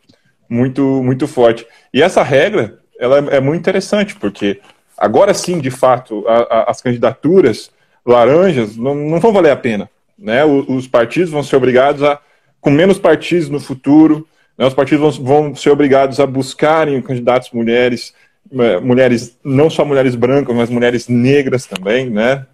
[0.48, 1.66] muito muito forte.
[1.94, 4.60] E essa regra ela é, é muito interessante porque
[4.98, 6.26] agora sim, de fato,
[6.68, 7.72] as candidaturas
[8.06, 9.90] laranjas não, não vão valer a pena
[10.20, 10.44] né?
[10.44, 12.20] Os partidos vão ser obrigados a,
[12.60, 14.66] com menos partidos no futuro, né?
[14.66, 18.14] os partidos vão, vão ser obrigados a buscarem candidatos mulheres,
[18.52, 22.46] é, mulheres não só mulheres brancas, mas mulheres negras também, né?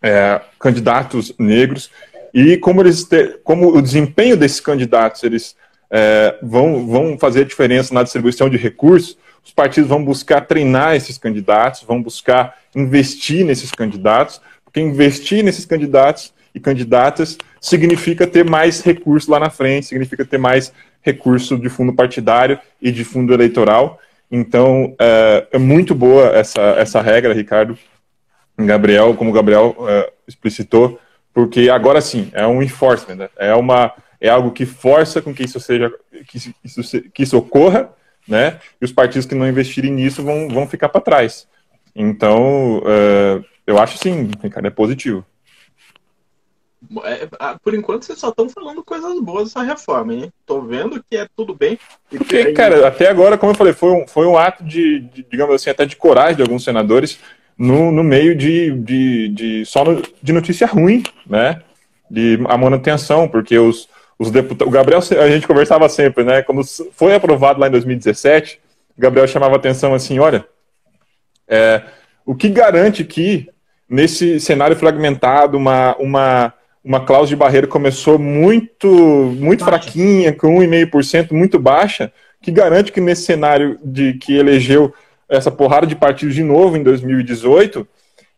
[0.00, 1.90] É, candidatos negros
[2.32, 5.56] e como eles ter, como o desempenho desses candidatos eles
[5.90, 11.16] é, vão, vão fazer diferença na distribuição de recursos, os partidos vão buscar treinar esses
[11.16, 18.82] candidatos, vão buscar investir nesses candidatos, porque investir nesses candidatos e candidatas, significa ter mais
[18.82, 23.98] recurso lá na frente, significa ter mais recurso de fundo partidário e de fundo eleitoral.
[24.30, 27.78] Então, é, é muito boa essa, essa regra, Ricardo,
[28.58, 31.00] Gabriel, como o Gabriel é, explicitou,
[31.38, 33.28] porque agora sim, é um enforcement, né?
[33.36, 35.88] é, uma, é algo que força com que isso seja,
[36.26, 37.94] que isso, que isso ocorra,
[38.26, 38.58] né?
[38.80, 41.46] E os partidos que não investirem nisso vão, vão ficar para trás.
[41.94, 45.24] Então, é, eu acho sim, Ricardo, é positivo.
[47.04, 47.28] É,
[47.62, 50.32] por enquanto vocês só estão falando coisas boas dessa reforma, hein?
[50.44, 51.78] Tô vendo que é tudo bem.
[52.10, 52.52] Porque, aí...
[52.52, 55.70] cara, até agora, como eu falei, foi um, foi um ato de, de digamos assim,
[55.70, 57.20] até de coragem de alguns senadores
[57.58, 61.60] no, no meio de, de, de só no, de notícia ruim, né?
[62.10, 64.66] De a manutenção, porque os, os deputados.
[64.66, 66.42] O Gabriel, a gente conversava sempre, né?
[66.42, 68.60] Quando foi aprovado lá em 2017,
[68.96, 70.46] o Gabriel chamava atenção assim: olha,
[71.48, 71.82] é,
[72.24, 73.48] o que garante que
[73.88, 76.54] nesse cenário fragmentado, uma, uma
[76.88, 78.88] uma cláusula de barreira começou muito,
[79.38, 84.94] muito fraquinha, com 1,5%, muito baixa, que garante que nesse cenário de que elegeu
[85.28, 87.86] essa porrada de partidos de novo em 2018,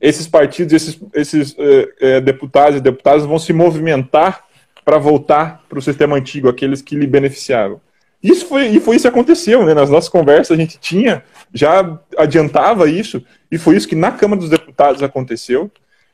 [0.01, 1.57] esses partidos, esses, esses
[2.01, 4.45] é, deputados e deputadas vão se movimentar
[4.85, 7.81] para voltar para o sistema antigo, aqueles que lhe beneficiaram.
[8.23, 9.73] Isso foi, e foi isso que aconteceu, né?
[9.73, 11.23] Nas nossas conversas a gente tinha,
[11.53, 15.71] já adiantava isso, e foi isso que na Câmara dos Deputados aconteceu.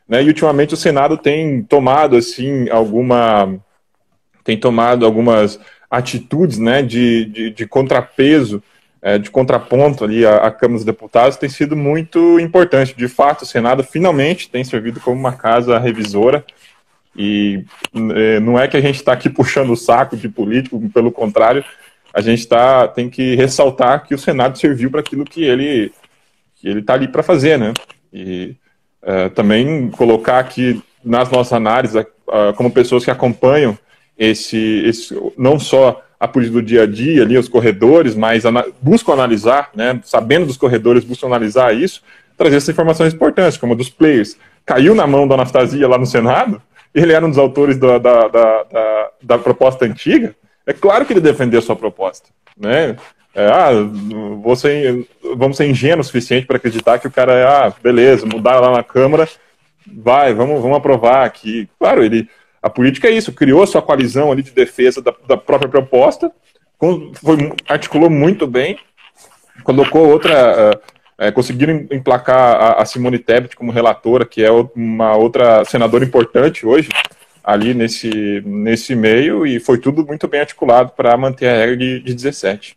[0.08, 3.58] Né, e ultimamente o Senado tem tomado assim alguma
[4.44, 5.58] tem tomado algumas
[5.90, 8.62] atitudes né, de, de, de contrapeso,
[9.06, 12.92] é, de contraponto ali à, à, Câmara dos Deputados, tem sido muito importante.
[12.92, 16.44] De fato, o Senado finalmente tem servido como uma casa revisora.
[17.14, 17.64] E
[18.16, 21.64] é, não é que a gente está aqui puxando o saco de político, pelo contrário,
[22.12, 25.92] a gente tá, tem que ressaltar que o Senado serviu para aquilo que ele
[26.64, 27.72] ele está ali para fazer, né?
[28.12, 28.56] E
[29.02, 32.04] é, também colocar aqui nas nossas análises,
[32.56, 33.78] como pessoas que acompanham
[34.18, 38.44] esse, esse, não só a política do dia a dia, ali, os corredores, mas
[38.81, 42.02] buscam analisar, né, sabendo dos corredores, buscam analisar isso,
[42.37, 44.37] trazer essas informações importantes, como a dos players.
[44.64, 46.61] Caiu na mão da Anastasia lá no Senado,
[46.94, 50.35] ele era um dos autores da, da, da, da, da proposta antiga,
[50.66, 52.96] é claro que ele defendeu a sua proposta, né?
[53.35, 53.68] É, ah,
[54.57, 58.59] ser, vamos ser ingênuos o suficiente para acreditar que o cara é, ah, beleza, mudar
[58.61, 59.29] lá na Câmara,
[59.87, 61.68] vai, vamos, vamos aprovar aqui.
[61.79, 62.29] Claro, ele,
[62.66, 66.33] a política é isso, criou sua coalizão ali de defesa da, da própria proposta,
[67.14, 68.76] foi, articulou muito bem,
[69.62, 70.81] colocou outra,
[71.16, 76.66] é, conseguiram emplacar a, a Simone Tebet como relatora, que é uma outra senadora importante
[76.66, 76.88] hoje,
[77.44, 82.00] ali nesse, nesse meio, e foi tudo muito bem articulado para manter a regra de,
[82.00, 82.76] de 17.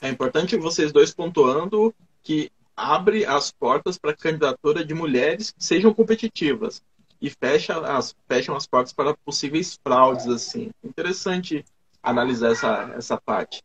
[0.00, 5.92] É importante vocês dois pontuando que abre as portas para candidatura de mulheres que sejam
[5.92, 6.80] competitivas
[7.20, 10.70] e fecha as, fecham as portas para possíveis fraudes assim.
[10.84, 11.64] Interessante
[12.02, 13.62] analisar essa, essa parte.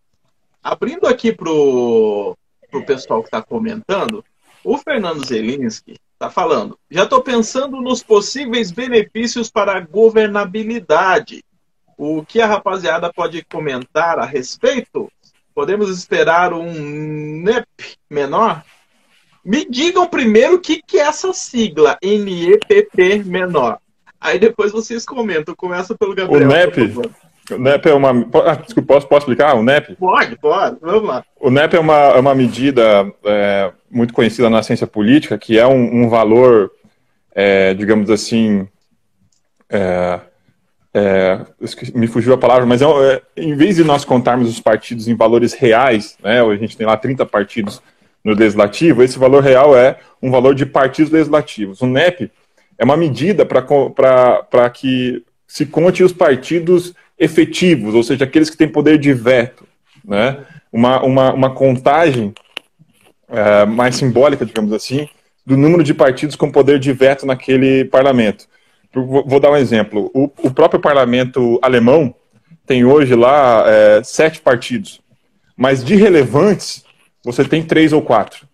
[0.63, 2.35] Abrindo aqui para o
[2.85, 4.23] pessoal que está comentando,
[4.63, 6.77] o Fernando Zelinski está falando.
[6.89, 11.43] Já estou pensando nos possíveis benefícios para a governabilidade.
[11.97, 15.11] O que a rapaziada pode comentar a respeito?
[15.53, 16.71] Podemos esperar um
[17.43, 17.67] NEP
[18.09, 18.63] menor?
[19.43, 23.79] Me digam primeiro o que, que é essa sigla, NEPP menor.
[24.19, 25.55] Aí depois vocês comentam.
[25.55, 26.47] Começa pelo Gabriel.
[26.47, 26.93] O NEP,
[27.51, 28.11] o NEP é uma.
[28.45, 29.55] Ah, desculpa, posso, posso explicar?
[29.55, 29.95] O NEP?
[29.95, 30.77] Pode, pode.
[30.79, 31.25] Vamos lá.
[31.39, 35.65] O NEP é uma, é uma medida é, muito conhecida na ciência política, que é
[35.65, 36.71] um, um valor,
[37.33, 38.67] é, digamos assim.
[39.67, 40.19] É,
[40.93, 41.39] é
[41.95, 45.53] me fugiu a palavra, mas é, em vez de nós contarmos os partidos em valores
[45.53, 47.81] reais, né, a gente tem lá 30 partidos
[48.23, 51.81] no legislativo, esse valor real é um valor de partidos legislativos.
[51.81, 52.31] O NEP
[52.77, 58.67] é uma medida para que se conte os partidos efetivos, ou seja, aqueles que têm
[58.67, 59.67] poder de veto.
[60.03, 60.37] Né?
[60.71, 62.33] Uma, uma, uma contagem
[63.27, 65.07] é, mais simbólica, digamos assim,
[65.45, 68.45] do número de partidos com poder de veto naquele parlamento.
[68.93, 70.11] Vou, dar um exemplo.
[70.13, 72.13] O, o, próprio parlamento alemão
[72.65, 75.01] tem hoje lá é, sete partidos,
[75.55, 76.83] mas de relevantes
[77.23, 78.47] você tem três ou quatro.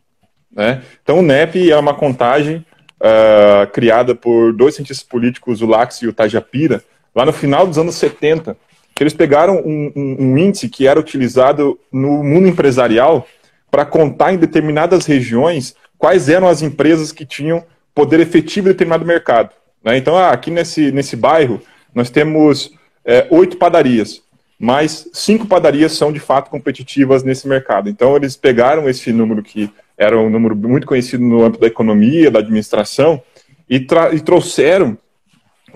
[0.51, 0.82] Né?
[1.03, 2.65] Então o NEP é uma contagem
[3.01, 7.77] uh, criada por dois cientistas políticos, o Lax e o Tajapira, lá no final dos
[7.77, 8.58] anos 70,
[8.93, 13.27] que eles pegaram um, um, um índice que era utilizado no mundo empresarial
[13.69, 19.06] para contar em determinadas regiões quais eram as empresas que tinham poder efetivo em determinado
[19.06, 19.51] mercado.
[19.84, 19.97] Né?
[19.97, 21.62] Então, ah, aqui nesse, nesse bairro,
[21.93, 22.71] nós temos
[23.03, 24.21] é, oito padarias,
[24.59, 27.89] mas cinco padarias são de fato competitivas nesse mercado.
[27.89, 32.31] Então, eles pegaram esse número que era um número muito conhecido no âmbito da economia,
[32.31, 33.21] da administração,
[33.69, 33.75] e,
[34.13, 34.97] e trouxeram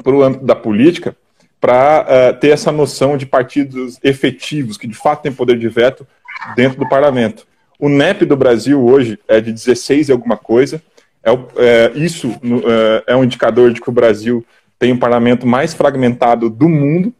[0.03, 1.15] para o âmbito da política
[1.59, 5.69] para uh, eh, ter essa noção de partidos efetivos, que de fato têm poder de
[5.69, 6.07] veto
[6.55, 7.45] dentro do parlamento.
[7.77, 10.81] O NEP do Brasil hoje é de 16 e alguma coisa.
[11.23, 12.31] É, é isso
[13.07, 14.43] é, é um indicador de que o Brasil
[14.79, 17.13] tem o parlamento mais fragmentado do mundo,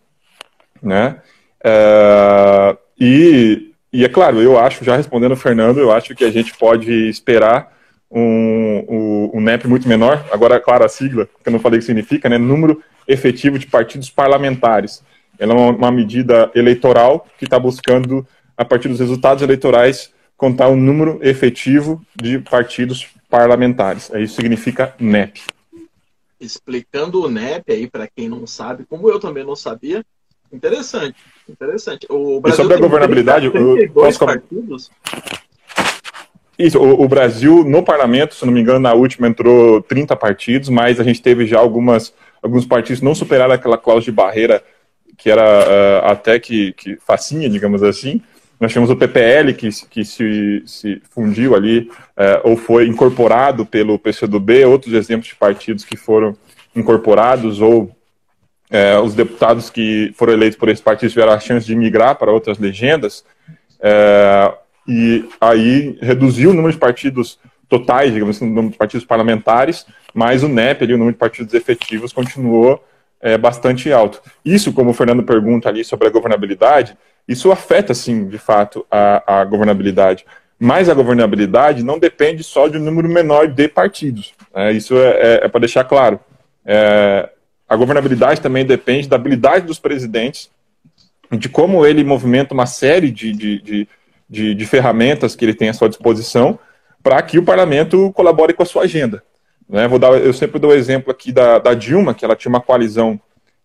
[0.82, 1.18] né?
[1.64, 6.32] É, e e é claro, eu acho, já respondendo o Fernando, eu acho que a
[6.32, 7.78] gente pode esperar
[8.10, 10.26] um, um, um NEP muito menor.
[10.32, 12.38] Agora, claro, a sigla, que eu não falei o que significa, né?
[12.38, 15.04] Número efetivo de partidos parlamentares.
[15.38, 20.70] Ela é uma, uma medida eleitoral que está buscando, a partir dos resultados eleitorais, contar
[20.70, 24.10] o número efetivo de partidos parlamentares.
[24.16, 25.42] Isso significa NEP.
[26.40, 30.02] Explicando o NEP aí para quem não sabe, como eu também não sabia,
[30.52, 31.16] interessante.
[31.52, 32.08] Interessante.
[32.10, 34.26] O Brasil e sobre a governabilidade, 32 posso...
[34.26, 34.92] partidos.
[36.58, 40.70] Isso, o, o, Brasil, no parlamento, se não me engano, na última entrou 30 partidos,
[40.70, 44.64] mas a gente teve já algumas, alguns partidos não superaram aquela cláusula de barreira
[45.18, 48.22] que era uh, até que, que facinha, digamos assim.
[48.60, 54.00] Nós temos o PPL, que, que se, se fundiu ali, uh, ou foi incorporado pelo
[54.00, 56.36] PCdoB, outros exemplos de partidos que foram
[56.76, 57.92] incorporados ou
[58.72, 62.32] é, os deputados que foram eleitos por esse partido tiveram a chance de migrar para
[62.32, 63.26] outras legendas,
[63.82, 64.54] é,
[64.88, 69.86] e aí reduziu o número de partidos totais, digamos assim, o número de partidos parlamentares,
[70.14, 72.84] mas o NEP, ali, o número de partidos efetivos, continuou
[73.22, 74.22] é, bastante alto.
[74.44, 79.42] Isso, como o Fernando pergunta ali sobre a governabilidade, isso afeta, sim, de fato, a,
[79.42, 80.26] a governabilidade.
[80.60, 84.34] Mas a governabilidade não depende só de um número menor de partidos.
[84.54, 84.74] Né?
[84.74, 86.20] Isso é, é, é para deixar claro.
[86.66, 87.30] É,
[87.72, 90.52] a governabilidade também depende da habilidade dos presidentes,
[91.32, 93.88] de como ele movimenta uma série de, de, de,
[94.30, 96.60] de, de ferramentas que ele tem à sua disposição
[97.02, 99.24] para que o parlamento colabore com a sua agenda.
[99.70, 99.88] Né?
[99.88, 102.60] Vou dar, eu sempre dou o exemplo aqui da, da Dilma, que ela tinha uma
[102.60, 103.18] coalizão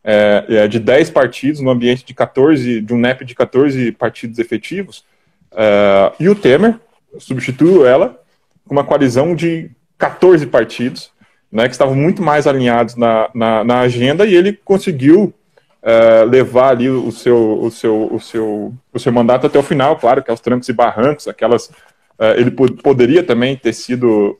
[0.04, 5.04] é, de 10 partidos no ambiente de 14, de um NEP de 14 partidos efetivos,
[5.50, 6.78] é, e o Temer
[7.18, 8.22] substituiu ela
[8.68, 11.10] com uma coalizão de 14 partidos,
[11.50, 15.32] né, que estavam muito mais alinhados na, na, na agenda e ele conseguiu
[15.82, 19.96] uh, levar ali o seu, o, seu, o, seu, o seu mandato até o final,
[19.96, 21.66] claro, que é os trancos e barrancos, aquelas.
[22.18, 24.38] Uh, ele poderia também ter sido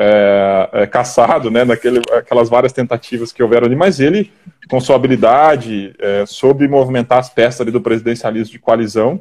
[0.00, 4.30] é, é, caçado, né, naquele, aquelas várias tentativas que houveram ali, mas ele,
[4.70, 9.20] com sua habilidade, é, soube movimentar as peças do presidencialismo de coalizão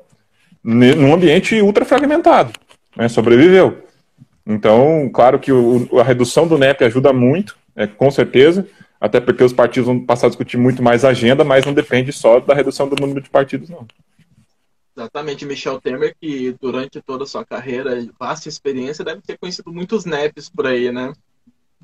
[0.63, 2.51] num ambiente ultra fragmentado,
[2.95, 3.86] né, sobreviveu.
[4.47, 8.65] Então, claro que o, a redução do NEP ajuda muito, é, com certeza,
[8.99, 12.39] até porque os partidos vão passar a discutir muito mais agenda, mas não depende só
[12.39, 13.85] da redução do número de partidos, não.
[14.95, 20.05] Exatamente, Michel Temer, que durante toda a sua carreira, vasta experiência, deve ter conhecido muitos
[20.05, 21.13] NEPs por aí, né?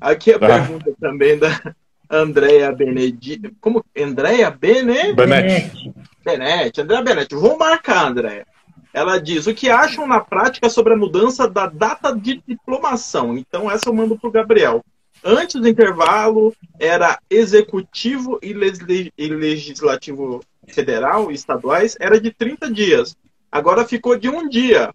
[0.00, 0.38] Aqui a ah.
[0.40, 1.74] pergunta também da
[2.10, 3.54] Andrea Benedetti.
[3.60, 3.84] Como?
[3.96, 5.12] Andrea Bene...
[5.12, 5.92] Benetti.
[6.24, 6.80] Benetti.
[6.80, 7.34] Andrea Benetti.
[7.36, 8.46] Vou marcar, Andrea.
[8.94, 13.36] Ela diz o que acham na prática sobre a mudança da data de diplomação.
[13.36, 14.84] Então, essa eu mando para o Gabriel.
[15.24, 23.16] Antes do intervalo, era executivo e legislativo federal e estaduais, era de 30 dias.
[23.50, 24.92] Agora ficou de um dia,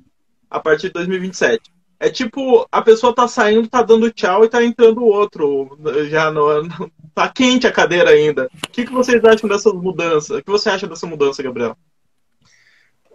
[0.49, 1.69] a partir de 2027.
[1.99, 5.77] É tipo, a pessoa tá saindo, tá dando tchau e tá entrando outro.
[6.09, 8.49] Já no, no tá quente a cadeira ainda.
[8.65, 10.37] O que, que vocês acham dessas mudanças?
[10.37, 11.75] O que você acha dessa mudança, Gabriel?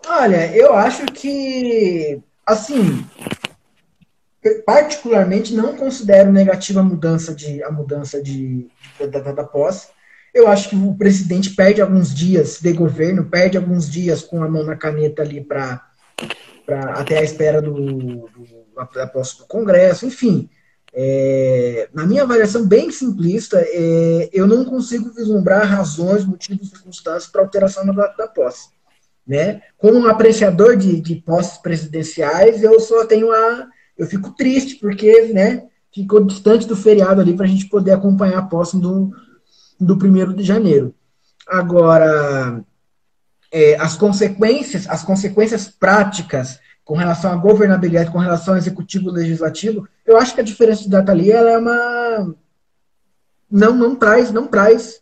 [0.07, 3.05] Olha, eu acho que, assim,
[4.67, 9.89] particularmente não considero negativa a mudança de a mudança de, da, da, posse.
[10.33, 14.49] Eu acho que o presidente perde alguns dias de governo, perde alguns dias com a
[14.49, 15.81] mão na caneta ali para
[16.95, 20.51] até a espera do, do da posse do Congresso, enfim.
[20.93, 27.43] É, na minha avaliação bem simplista, é, eu não consigo vislumbrar razões, motivos, circunstâncias para
[27.43, 28.74] alteração da, da posse.
[29.27, 29.63] Né?
[29.79, 31.23] Como um apreciador de, de
[31.63, 33.69] presidenciais, eu só tenho a.
[33.97, 35.65] Eu fico triste, porque né,
[35.95, 39.11] ficou distante do feriado ali para a gente poder acompanhar a posse do,
[39.81, 40.95] do 1 de janeiro.
[41.47, 42.65] Agora,
[43.53, 49.89] é, as consequências, as consequências práticas com relação à governabilidade, com relação ao executivo legislativo,
[50.05, 52.35] eu acho que a diferença de data ali ela é uma
[53.51, 55.01] não não traz não traz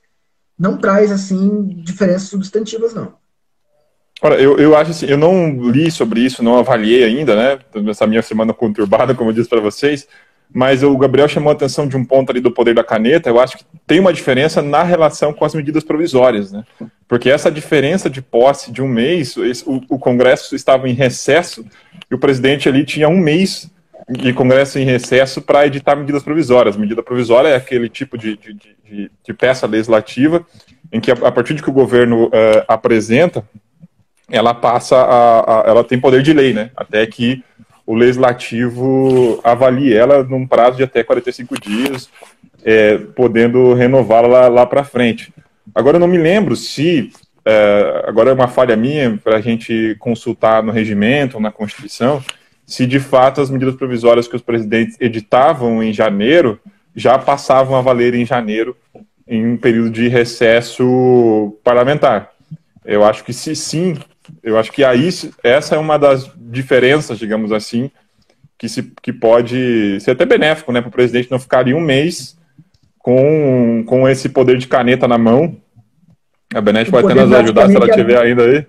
[0.57, 3.14] não traz assim diferenças substantivas não.
[4.23, 7.59] Ora, eu, eu acho assim, eu não li sobre isso, não avaliei ainda, né?
[7.91, 10.07] Essa minha semana conturbada, como eu disse para vocês,
[10.55, 13.29] mas o Gabriel chamou a atenção de um ponto ali do poder da caneta.
[13.29, 16.62] Eu acho que tem uma diferença na relação com as medidas provisórias, né?
[17.09, 21.64] Porque essa diferença de posse de um mês, o, o Congresso estava em recesso
[22.09, 23.68] e o presidente ali tinha um mês
[24.09, 26.77] de Congresso em recesso para editar medidas provisórias.
[26.77, 30.47] Medida provisória é aquele tipo de, de, de, de peça legislativa
[30.93, 32.31] em que, a, partir de que o governo uh,
[32.68, 33.45] apresenta
[34.31, 36.70] ela passa a, a, ela tem poder de lei, né?
[36.77, 37.43] Até que
[37.87, 42.09] o legislativo avalie ela num prazo de até 45 dias,
[42.64, 45.33] é, podendo renová-la lá, lá para frente.
[45.75, 47.11] Agora eu não me lembro se
[47.45, 52.23] é, agora é uma falha minha para a gente consultar no regimento, na Constituição,
[52.64, 56.61] se de fato as medidas provisórias que os presidentes editavam em janeiro
[56.95, 58.77] já passavam a valer em janeiro,
[59.27, 62.31] em um período de recesso parlamentar.
[62.85, 63.97] Eu acho que se sim,
[64.43, 65.09] eu acho que aí
[65.43, 67.91] essa é uma das diferenças, digamos assim,
[68.59, 71.80] que, se, que pode ser até benéfico né, para o presidente não ficar ali um
[71.80, 72.37] mês
[72.99, 75.57] com, com esse poder de caneta na mão.
[76.55, 78.66] A Benete pode até nos ajudar se ela tiver ainda aí.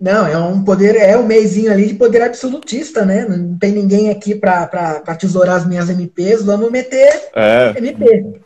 [0.00, 3.26] Não, é um poder, é um meizinho ali de poder absolutista, né?
[3.28, 8.40] Não tem ninguém aqui para tesourar as minhas MPs, vamos meter é, MP.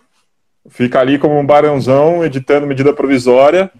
[0.69, 3.71] Fica ali como um barãozão editando medida provisória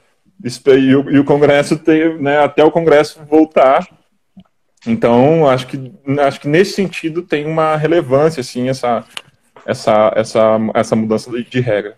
[0.43, 3.87] e o, e o Congresso tem, né, até o Congresso voltar.
[4.87, 9.05] Então, acho que, acho que nesse sentido tem uma relevância, assim, essa,
[9.65, 11.97] essa, essa, essa mudança de, de regra.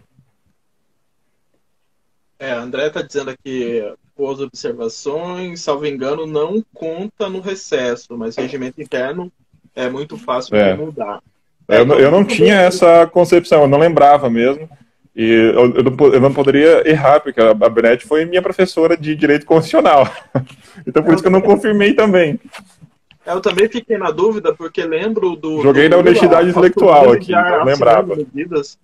[2.38, 3.82] É, André está dizendo aqui
[4.16, 9.32] boas observações, salvo engano, não conta no recesso, mas regimento interno
[9.74, 10.72] é muito fácil é.
[10.72, 11.20] de mudar.
[11.68, 14.68] É, eu, eu não tinha essa concepção, eu não lembrava mesmo.
[15.16, 18.98] E eu, eu, não, eu, não, poderia errar, porque a, a Bernete foi minha professora
[18.98, 20.06] de direito constitucional.
[20.86, 22.38] então por eu isso que eu não confirmei também.
[23.24, 25.62] Eu também fiquei na dúvida, porque lembro do.
[25.62, 27.32] Joguei do na honestidade intelectual aqui,
[27.64, 28.14] lembrava.
[28.14, 28.78] Medidas.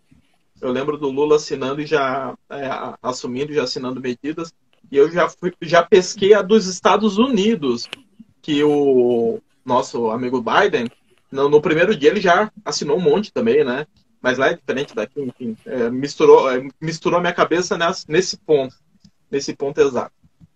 [0.58, 2.70] Eu lembro do Lula assinando e já é,
[3.02, 4.54] assumindo, já assinando medidas.
[4.90, 7.88] E eu já, fui, já pesquei a dos Estados Unidos,
[8.40, 10.90] que o nosso amigo Biden,
[11.30, 13.86] no, no primeiro dia ele já assinou um monte também, né?
[14.22, 18.76] Mas lá é diferente daqui, enfim, é, misturou, é, misturou minha cabeça nessa, nesse ponto,
[19.28, 20.12] nesse ponto exato.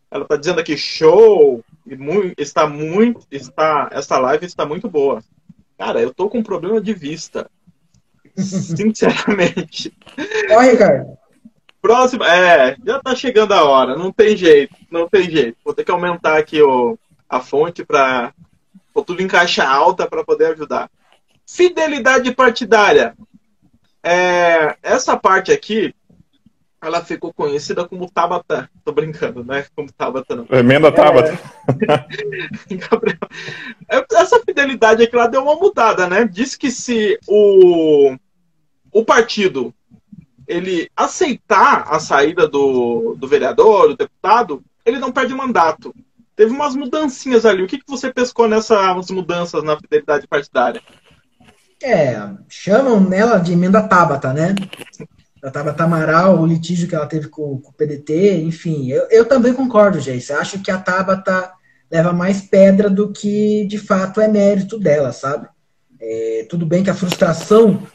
[0.09, 5.21] Ela está dizendo aqui, show, muito, está muito, está, essa live está muito boa.
[5.77, 7.51] Cara, eu tô com um problema de vista,
[8.37, 9.93] sinceramente.
[10.51, 11.19] Olha, Ricardo.
[11.83, 15.59] Próximo, é, já tá chegando a hora, não tem jeito, não tem jeito.
[15.65, 16.99] Vou ter que aumentar aqui o,
[17.29, 18.33] a fonte para
[19.07, 20.91] tudo em caixa alta para poder ajudar.
[21.47, 23.15] Fidelidade partidária.
[24.09, 25.93] É, essa parte aqui,
[26.81, 28.71] ela ficou conhecida como Tabata.
[28.85, 29.67] Tô brincando, né?
[29.75, 30.47] Como Tabata, não.
[30.49, 31.37] Emenda Tabata.
[33.89, 34.05] É...
[34.15, 36.25] essa fidelidade aqui lá deu uma mudada, né?
[36.25, 38.17] Diz que se o,
[38.93, 39.75] o partido
[40.47, 45.93] ele aceitar a saída do, do vereador, do deputado, ele não perde mandato.
[46.37, 47.63] Teve umas mudancinhas ali.
[47.63, 50.81] O que, que você pescou nessas mudanças na fidelidade partidária?
[51.83, 52.17] É,
[52.49, 54.55] chamam nela de emenda Tabata, né?
[55.43, 58.89] Da Tabata Amaral, o litígio que ela teve com, com o PDT, enfim.
[58.91, 60.33] Eu, eu também concordo, Jace.
[60.33, 61.53] Acho que a Tabata
[61.91, 65.49] leva mais pedra do que de fato é mérito dela, sabe?
[66.01, 67.87] É, tudo bem que a frustração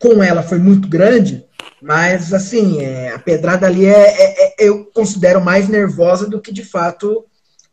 [0.00, 1.44] com ela foi muito grande,
[1.80, 6.52] mas assim, é, a pedrada ali é, é, é, eu considero mais nervosa do que
[6.52, 7.24] de fato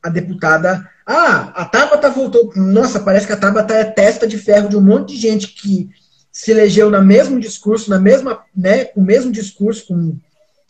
[0.01, 0.89] a deputada.
[1.05, 2.51] Ah, a Tabata voltou.
[2.55, 5.89] Nossa, parece que a Tabata é testa de ferro de um monte de gente que
[6.31, 10.15] se elegeu no mesmo discurso, na mesma, né, com o mesmo discurso, com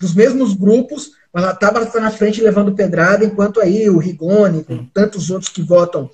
[0.02, 4.64] os mesmos grupos, mas a Tabata está na frente levando pedrada, enquanto aí o Rigoni,
[4.64, 6.10] com tantos outros que votam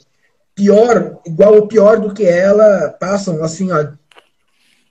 [0.53, 3.87] pior, igual ou pior do que ela, passam assim, ó,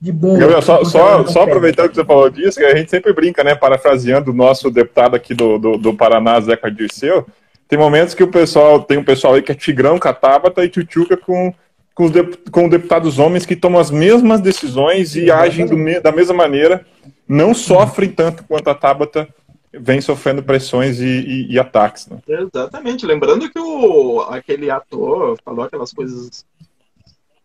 [0.01, 0.39] de boa.
[0.39, 3.55] Gabriel, só, só, só aproveitando que você falou disso, que a gente sempre brinca, né,
[3.55, 7.27] parafraseando o nosso deputado aqui do, do, do Paraná, Zeca Dirceu,
[7.69, 10.65] tem momentos que o pessoal, tem um pessoal aí que é Tigrão com a Tabata
[10.65, 11.53] e Tchutchuca com,
[11.95, 16.13] com, os de, com deputados homens que tomam as mesmas decisões e agem do, da
[16.13, 16.87] mesma maneira,
[17.29, 19.29] não sofrem tanto quanto a Tabata
[19.73, 22.07] vem sofrendo pressões e, e, e ataques.
[22.07, 22.19] Né?
[22.27, 23.05] Exatamente.
[23.05, 26.47] Lembrando que o, aquele ator falou aquelas coisas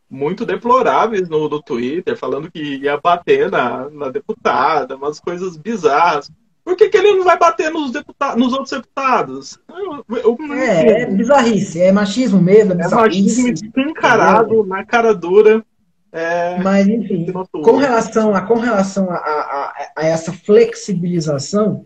[0.09, 6.29] muito deploráveis no, no Twitter, falando que ia bater na, na deputada, umas coisas bizarras.
[6.71, 9.59] Por que, que ele não vai bater nos, deputados, nos outros deputados?
[9.67, 12.71] Eu, eu, eu é, é bizarrice, é machismo mesmo.
[12.71, 14.67] É, é machismo encarado, é.
[14.67, 15.65] na cara dura.
[16.13, 21.85] É, Mas, enfim, com relação, a, com relação a, a, a, essa flexibilização,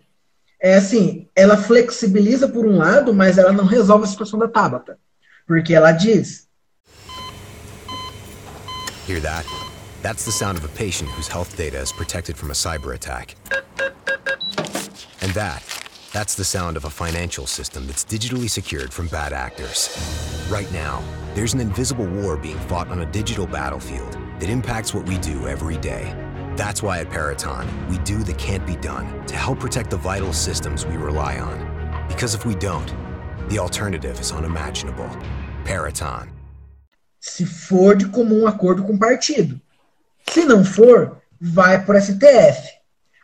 [0.62, 5.00] é assim, ela flexibiliza por um lado, mas ela não resolve a situação da Tabata.
[5.48, 6.46] Porque ela diz.
[9.08, 9.44] Hear that?
[10.02, 13.34] That's the sound of a patient whose health data is protected from a cyber attack.
[15.22, 15.62] And that,
[16.12, 19.90] that's the sound of a financial system that's digitally secured from bad actors.
[20.48, 21.02] Right now,
[21.34, 25.46] there's an invisible war being fought on a digital battlefield that impacts what we do
[25.46, 26.14] every day.
[26.56, 30.32] That's why at Peraton, we do the can't be done to help protect the vital
[30.32, 32.06] systems we rely on.
[32.08, 32.94] Because if we don't,
[33.48, 35.10] the alternative is unimaginable.
[35.64, 36.30] Peraton.
[37.20, 39.60] Se for de comum acordo com partido.
[40.28, 42.70] Se não for, vai para STF.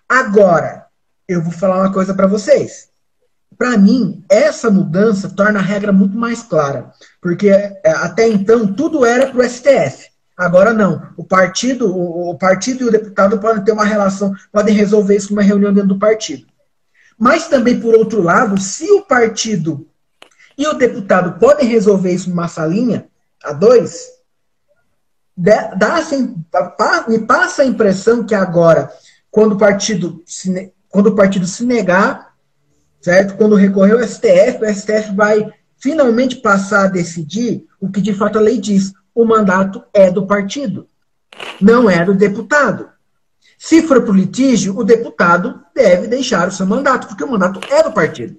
[0.09, 0.82] Agora,
[1.33, 2.89] eu vou falar uma coisa para vocês.
[3.57, 9.05] Para mim, essa mudança torna a regra muito mais clara, porque é, até então tudo
[9.05, 10.11] era para o STF.
[10.37, 11.13] Agora não.
[11.17, 15.43] O partido, o, partido e o deputado podem ter uma relação, podem resolver isso numa
[15.43, 16.47] reunião dentro do partido.
[17.19, 19.87] Mas também, por outro lado, se o partido
[20.57, 23.07] e o deputado podem resolver isso numa salinha,
[23.45, 24.09] a dois,
[25.37, 26.37] dá, assim,
[27.09, 28.91] me passa a impressão que agora,
[29.31, 32.35] quando o partido se, quando o partido se negar,
[33.01, 33.35] certo?
[33.37, 38.39] Quando recorrer ao STF, o STF vai finalmente passar a decidir o que de fato
[38.39, 40.87] a lei diz o mandato é do partido,
[41.61, 42.91] não é do deputado.
[43.59, 47.61] Se for para o litígio, o deputado deve deixar o seu mandato, porque o mandato
[47.71, 48.37] é do partido.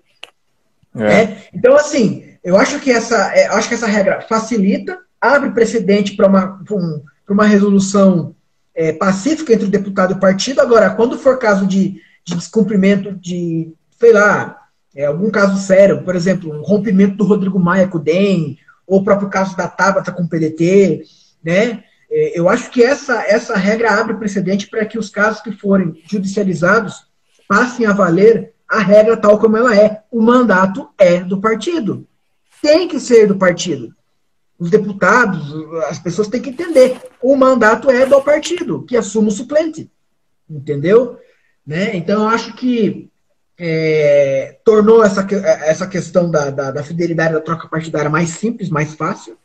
[0.96, 1.14] É.
[1.14, 1.48] É?
[1.54, 6.28] Então, assim, eu acho que essa, é, acho que essa regra facilita, abre precedente para
[6.28, 8.36] uma, um, uma resolução
[8.76, 10.62] é, pacífica entre o deputado e o partido.
[10.62, 14.64] Agora, quando for caso de, de descumprimento de, sei lá,
[14.96, 19.00] é, algum caso sério, por exemplo, o rompimento do Rodrigo Maia com o DEM, ou
[19.00, 21.04] o próprio caso da Tabata com o PDT,
[21.44, 21.84] né?
[22.10, 26.00] É, eu acho que essa, essa regra abre precedente para que os casos que forem
[26.10, 27.08] judicializados
[27.48, 30.04] passem a valer a regra tal como ela é.
[30.12, 32.08] O mandato é do partido.
[32.62, 33.94] Tem que ser do partido.
[34.60, 35.54] Os deputados,
[35.90, 36.98] as pessoas têm que entender.
[37.22, 39.92] O mandato é do partido, que assume o suplente.
[40.50, 41.20] Entendeu?
[41.66, 41.96] Né?
[41.96, 43.10] Então, eu acho que
[43.58, 45.26] é, tornou essa,
[45.66, 49.38] essa questão da, da, da, fidelidade da troca partidária mais simples, mais fácil,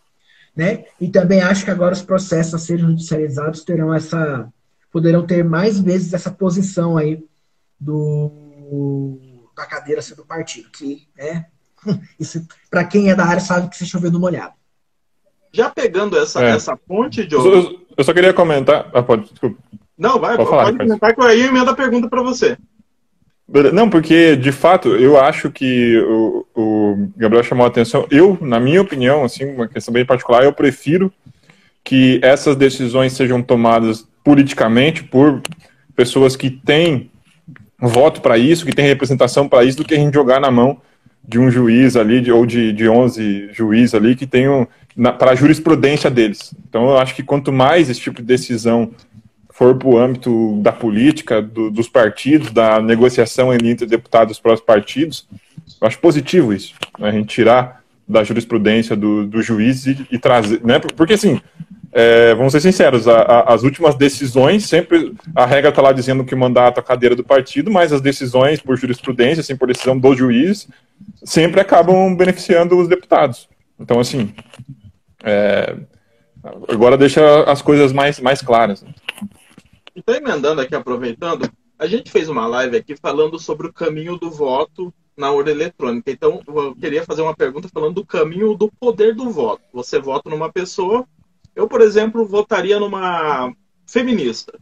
[0.57, 0.85] né?
[1.01, 4.49] E também acho que agora os processos a serem judicializados terão essa,
[4.91, 7.23] poderão ter mais vezes essa posição aí
[7.79, 8.33] do
[9.57, 11.45] da cadeira ser do partido, que é
[12.19, 14.55] isso para quem é da área sabe que se chovendo molhado.
[15.53, 16.51] Já pegando essa, é.
[16.51, 18.91] essa ponte, de Eu, eu, só queria comentar.
[18.93, 19.59] Ah, pode, desculpa.
[19.99, 22.57] Não, vai, pode, falar, pode comentar que aí eu emendo a pergunta para você.
[23.73, 28.07] Não, porque, de fato, eu acho que o, o, Gabriel chamou a atenção.
[28.11, 31.11] Eu, na minha opinião, assim, uma questão bem particular, eu prefiro
[31.83, 35.41] que essas decisões sejam tomadas politicamente por
[35.97, 37.11] pessoas que têm
[37.81, 40.83] voto para isso, que têm representação para isso, do que a gente jogar na mão
[41.27, 44.69] de um juiz ali, de, ou de, de 11 juízes ali, que tenham
[45.19, 46.55] para a jurisprudência deles.
[46.69, 48.91] Então, eu acho que quanto mais esse tipo de decisão
[49.59, 54.65] for para o âmbito da política, do, dos partidos, da negociação entre deputados dos próprios
[54.65, 55.27] partidos,
[55.81, 57.09] eu acho positivo isso, né?
[57.09, 60.79] a gente tirar da jurisprudência do, do juiz e, e, trazer, né?
[60.79, 61.41] Porque assim,
[61.91, 66.25] é, vamos ser sinceros, a, a, as últimas decisões, sempre a regra está lá dizendo
[66.25, 69.67] que o mandato é a cadeira do partido, mas as decisões por jurisprudência, assim, por
[69.67, 70.69] decisão do juiz,
[71.25, 73.49] sempre acabam beneficiando os deputados.
[73.79, 74.33] Então, assim,
[75.25, 75.75] é,
[76.69, 78.85] agora deixa as coisas mais, mais claras.
[79.99, 84.31] Então, emendando aqui, aproveitando, a gente fez uma live aqui falando sobre o caminho do
[84.31, 86.09] voto na urna eletrônica.
[86.09, 89.65] Então, eu queria fazer uma pergunta falando do caminho do poder do voto.
[89.73, 91.05] Você vota numa pessoa.
[91.53, 93.53] Eu, por exemplo, votaria numa
[93.85, 94.57] feminista.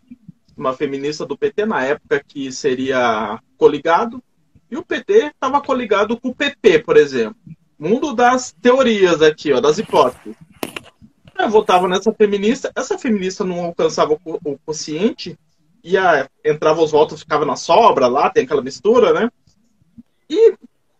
[0.57, 4.23] Uma feminista do PT na época que seria coligado.
[4.71, 7.37] E o PT estava coligado com o PP, por exemplo.
[7.79, 10.35] Mundo das teorias aqui, ó, das hipóteses.
[11.39, 12.71] Eu votava nessa feminista.
[12.75, 15.39] Essa feminista não alcançava o consciente.
[15.83, 19.31] Ia, entrava os votos, ficava na sobra lá, tem aquela mistura, né?
[20.29, 20.55] E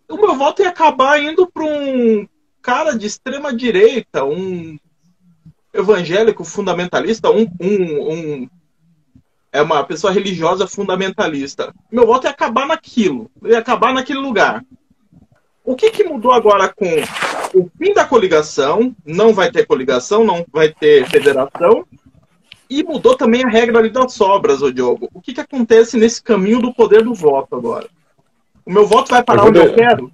[0.09, 2.29] o meu voto ia acabar indo para um
[2.63, 4.79] cara de extrema direita, um
[5.73, 8.51] evangélico fundamentalista, um, um, um,
[9.53, 11.75] é uma pessoa religiosa fundamentalista.
[11.91, 14.65] Meu voto ia acabar naquilo, ia acabar naquele lugar.
[15.65, 16.87] O que, que mudou agora com
[17.59, 18.95] o fim da coligação?
[19.05, 21.85] Não vai ter coligação, não vai ter federação.
[22.69, 25.09] E mudou também a regra ali das sobras, ô Diogo.
[25.15, 27.87] O que, que acontece nesse caminho do poder do voto agora?
[28.65, 29.67] O meu voto vai parar eu onde de...
[29.67, 30.13] eu quero?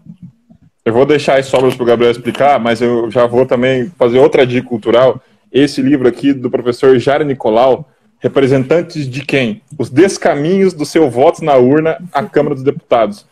[0.84, 4.18] Eu vou deixar as sobras para o Gabriel explicar, mas eu já vou também fazer
[4.18, 5.20] outra dica cultural.
[5.50, 7.88] Esse livro aqui do professor Jair Nicolau,
[8.22, 9.62] Representantes de quem?
[9.76, 13.26] Os descaminhos do seu voto na urna à Câmara dos Deputados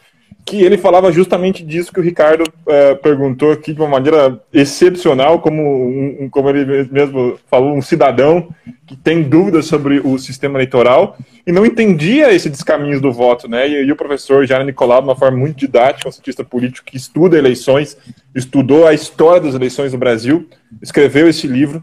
[0.51, 5.39] que ele falava justamente disso que o Ricardo é, perguntou aqui de uma maneira excepcional,
[5.39, 8.49] como, um, como ele mesmo falou, um cidadão
[8.85, 13.69] que tem dúvidas sobre o sistema eleitoral e não entendia esse descaminhos do voto, né?
[13.69, 16.97] E, e o professor Jair Nicolau, de uma forma muito didática, um cientista político que
[16.97, 17.97] estuda eleições,
[18.35, 20.49] estudou a história das eleições no Brasil,
[20.83, 21.81] escreveu esse livro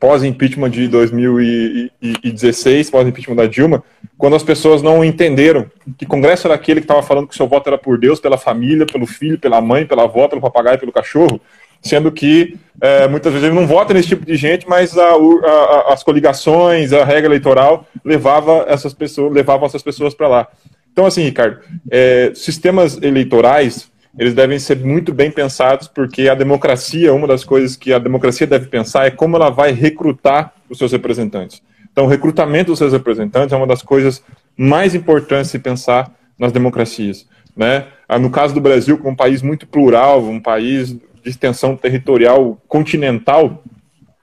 [0.00, 3.84] pós-impeachment de 2016, pós-impeachment da Dilma,
[4.16, 5.66] quando as pessoas não entenderam
[5.98, 8.86] que Congresso era aquele que estava falando que seu voto era por Deus, pela família,
[8.86, 11.38] pelo filho, pela mãe, pela avó, pelo papagaio, pelo cachorro,
[11.82, 15.92] sendo que é, muitas vezes ele não vota nesse tipo de gente, mas a, a,
[15.92, 20.48] as coligações, a regra eleitoral levava essas pessoas, levavam essas pessoas para lá.
[20.92, 27.14] Então, assim, Ricardo, é, sistemas eleitorais eles devem ser muito bem pensados, porque a democracia,
[27.14, 30.92] uma das coisas que a democracia deve pensar é como ela vai recrutar os seus
[30.92, 31.62] representantes.
[31.92, 34.22] Então, o recrutamento dos seus representantes é uma das coisas
[34.56, 37.26] mais importantes de se pensar nas democracias.
[37.56, 37.86] Né?
[38.08, 42.58] Ah, no caso do Brasil, como um país muito plural, um país de extensão territorial
[42.66, 43.62] continental,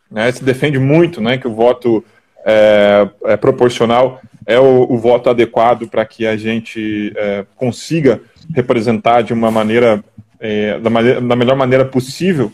[0.09, 2.03] né, se defende muito né, que o voto
[2.45, 8.21] é, é proporcional é o, o, voto adequado para que a gente é, consiga
[8.55, 10.01] representar de uma maneira,
[10.39, 10.89] é, da,
[11.19, 12.49] da melhor maneira possível,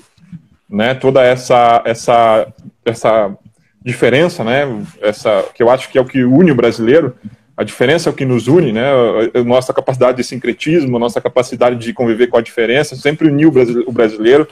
[0.68, 2.48] né, toda essa, essa,
[2.84, 3.38] essa
[3.86, 4.68] diferença, né,
[5.02, 7.16] essa, que eu acho que é o que une o brasileiro,
[7.56, 8.88] a diferença é o que nos une, né,
[9.36, 13.54] a nossa capacidade de sincretismo, a nossa capacidade de conviver com a diferença, sempre uniu
[13.86, 14.48] o brasileiro,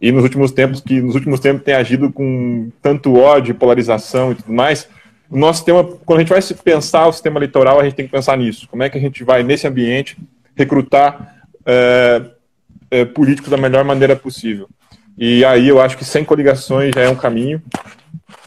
[0.00, 4.34] e nos últimos tempos, que nos últimos tempos tem agido com tanto ódio, polarização e
[4.36, 4.88] tudo mais,
[5.34, 8.12] o nosso sistema, quando a gente vai pensar o sistema eleitoral, a gente tem que
[8.12, 10.16] pensar nisso, como é que a gente vai, nesse ambiente,
[10.54, 12.22] recrutar é,
[12.88, 14.68] é, políticos da melhor maneira possível.
[15.18, 17.60] E aí eu acho que sem coligações já é um caminho.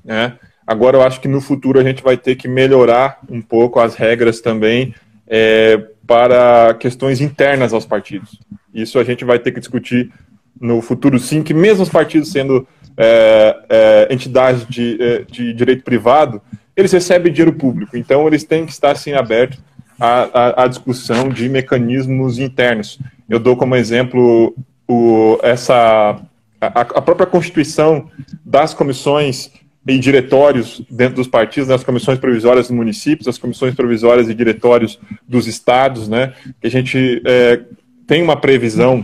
[0.02, 0.36] Né?
[0.66, 3.96] Agora eu acho que no futuro a gente vai ter que melhorar um pouco as
[3.96, 4.96] regras também
[5.28, 5.78] é,
[6.08, 8.40] para questões internas aos partidos.
[8.74, 10.10] Isso a gente vai ter que discutir
[10.58, 12.66] no futuro sim, que mesmo os partidos sendo
[12.96, 16.42] é, é, entidades de, é, de direito privado,
[16.78, 19.60] eles recebem dinheiro público, então eles têm que estar sim abertos
[20.00, 23.00] a, a, a discussão de mecanismos internos.
[23.28, 24.56] Eu dou como exemplo
[24.88, 26.22] o, essa,
[26.62, 28.10] a, a, própria constituição
[28.46, 29.52] das comissões
[29.88, 35.00] e diretórios dentro dos partidos, né, comissões provisórias dos municípios, as comissões provisórias e diretórios
[35.28, 37.62] dos estados, né, que a gente é,
[38.06, 39.04] tem uma previsão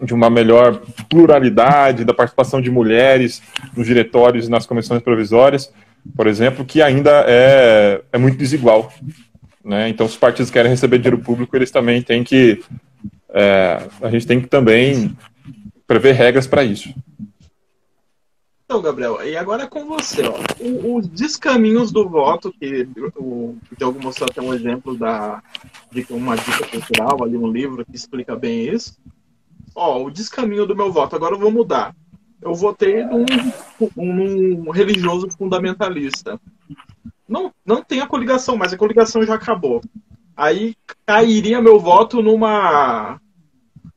[0.00, 0.80] de uma melhor
[1.10, 3.42] pluralidade da participação de mulheres
[3.76, 5.72] nos diretórios e nas comissões provisórias,
[6.16, 8.92] por exemplo, que ainda é, é muito desigual.
[9.64, 9.88] Né?
[9.88, 12.62] Então, se os partidos querem receber dinheiro público, eles também têm que.
[13.30, 15.16] É, a gente tem que também
[15.86, 16.94] prever regras para isso.
[18.64, 20.22] Então, Gabriel, e agora é com você.
[20.26, 20.34] Ó.
[20.94, 22.86] Os descaminhos do voto, que
[23.16, 25.42] o Diogo mostrou até um exemplo da,
[25.90, 28.98] de uma dica cultural, ali um livro que explica bem isso.
[29.74, 31.94] Ó, o descaminho do meu voto, agora eu vou mudar.
[32.40, 33.26] Eu votei num,
[33.96, 36.40] num religioso fundamentalista
[37.28, 39.82] não, não tem a coligação, mas a coligação já acabou.
[40.34, 40.74] Aí
[41.04, 43.20] cairia meu voto numa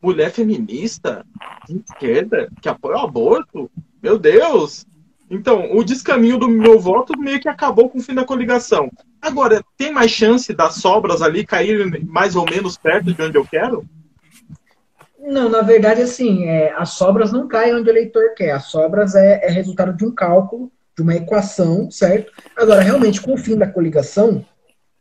[0.01, 1.25] mulher feminista
[1.67, 3.71] de esquerda que apoia o aborto.
[4.03, 4.85] Meu Deus!
[5.29, 8.91] Então, o descaminho do meu voto meio que acabou com o fim da coligação.
[9.21, 13.45] Agora, tem mais chance das sobras ali caírem mais ou menos perto de onde eu
[13.45, 13.85] quero?
[15.21, 18.51] Não, na verdade, assim, é, as sobras não caem onde o eleitor quer.
[18.51, 22.31] As sobras é, é resultado de um cálculo de uma equação, certo?
[22.55, 24.45] Agora, realmente, com o fim da coligação,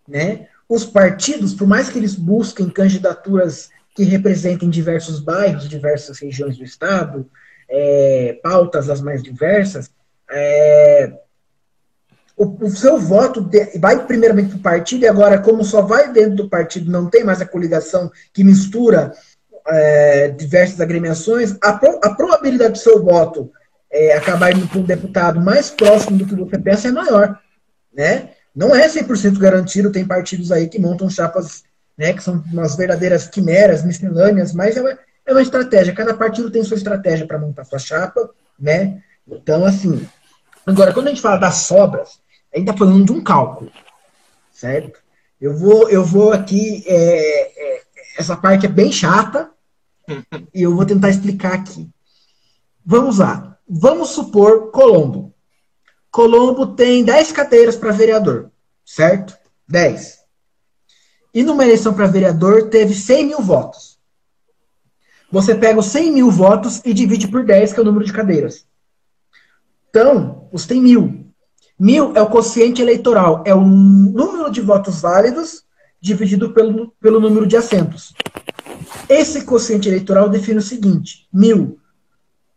[0.07, 6.57] né, os partidos, por mais que eles busquem candidaturas que representem diversos bairros, diversas regiões
[6.57, 7.29] do estado,
[7.68, 9.91] é, pautas as mais diversas,
[10.31, 11.12] é,
[12.37, 16.12] o, o, seu voto de, vai primeiramente para o partido, e agora, como só vai
[16.12, 19.12] dentro do partido, não tem mais a coligação que mistura
[19.71, 23.51] é, diversas agremiações, a, pro, a, probabilidade do seu voto
[23.91, 27.39] é, acabar indo para um deputado mais próximo do que você pensa é maior.
[27.93, 28.31] Né?
[28.55, 31.64] Não é 100% garantido, tem partidos aí que montam chapas
[32.01, 35.95] né, que são umas verdadeiras quimeras, miscelâneas, mas é uma, é uma estratégia.
[35.95, 39.03] Cada partido tem sua estratégia para montar sua chapa, né?
[39.29, 40.09] Então, assim.
[40.66, 42.18] Agora, quando a gente fala das sobras,
[42.55, 43.71] a gente está falando de um cálculo,
[44.51, 44.99] certo?
[45.39, 46.83] Eu vou, eu vou aqui.
[46.87, 47.81] É, é,
[48.18, 49.51] essa parte é bem chata,
[50.54, 51.88] e eu vou tentar explicar aqui.
[52.84, 53.58] Vamos lá.
[53.68, 55.34] Vamos supor Colombo.
[56.11, 58.50] Colombo tem 10 cadeiras para vereador,
[58.84, 59.36] certo?
[59.68, 60.20] 10
[61.32, 63.98] e numa eleição para vereador teve 100 mil votos.
[65.30, 68.12] Você pega os 100 mil votos e divide por 10, que é o número de
[68.12, 68.66] cadeiras.
[69.88, 71.26] Então, os tem mil.
[71.78, 75.64] Mil é o quociente eleitoral, é o número de votos válidos
[76.00, 78.12] dividido pelo, pelo número de assentos.
[79.11, 81.80] Esse quociente eleitoral define o seguinte: mil.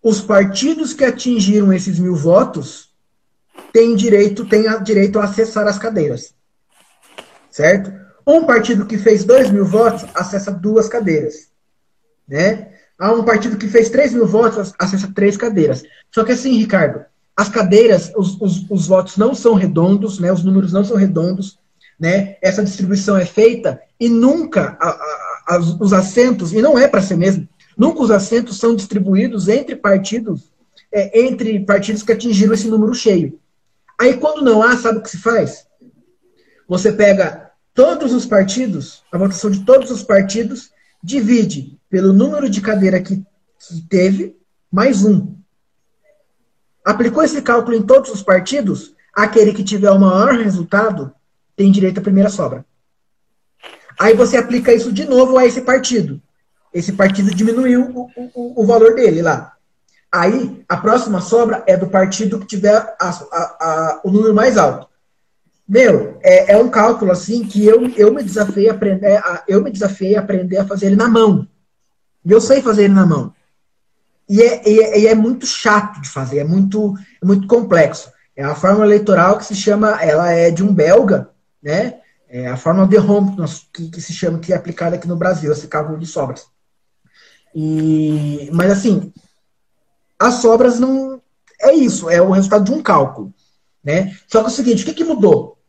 [0.04, 2.94] Os partidos que atingiram esses mil votos
[3.72, 6.36] têm direito, têm direito a acessar as cadeiras.
[7.50, 7.92] Certo?
[8.28, 11.50] Um partido que fez 2 mil votos acessa duas cadeiras.
[12.28, 12.72] Né?
[13.00, 15.84] Há um partido que fez 3 mil votos acessa três cadeiras.
[16.14, 17.04] Só que assim, Ricardo,
[17.36, 20.32] as cadeiras, os, os, os votos não são redondos, né?
[20.32, 21.58] os números não são redondos.
[22.00, 22.38] Né?
[22.42, 27.02] Essa distribuição é feita e nunca a, a, a, os assentos, e não é para
[27.02, 30.52] ser mesmo, nunca os assentos são distribuídos entre partidos,
[30.92, 33.40] é, entre partidos que atingiram esse número cheio.
[34.00, 35.66] Aí quando não há, sabe o que se faz?
[36.68, 40.72] Você pega todos os partidos, a votação de todos os partidos,
[41.04, 43.24] divide pelo número de cadeira que,
[43.90, 44.36] teve,
[44.72, 45.36] mais um.
[46.84, 51.14] Aplicou esse cálculo em todos os partidos, aquele que tiver o maior resultado
[51.56, 52.66] tem direito à primeira sobra.
[54.04, 56.22] Aí você aplica isso de novo a esse partido.
[56.74, 59.54] Esse partido diminuiu o, o, o valor dele lá.
[60.12, 64.58] Aí, a próxima sobra é do partido que tiver a, a, a, o número mais
[64.58, 64.90] alto.
[65.66, 69.64] Meu, é, é, um cálculo assim que eu, eu me desafiei a aprender a, eu
[69.64, 71.48] me desafiei a aprender a fazer ele na mão.
[72.26, 73.34] E eu sei fazer ele na mão.
[74.28, 78.12] E é, e é, e é muito chato de fazer, é muito, é muito complexo.
[78.36, 81.30] É a forma eleitoral que se chama, ela é de um belga,
[81.64, 82.03] né?
[82.34, 83.36] É a forma de Home
[83.72, 86.48] que, que, se chama, que é aplicada aqui no Brasil, esse cálculo de sobras.
[87.54, 89.14] E, mas assim,
[90.18, 91.22] as sobras não
[91.62, 93.32] é isso, é o resultado de um cálculo.
[93.84, 94.18] Né?
[94.28, 95.60] Só que é o seguinte, o que, que mudou?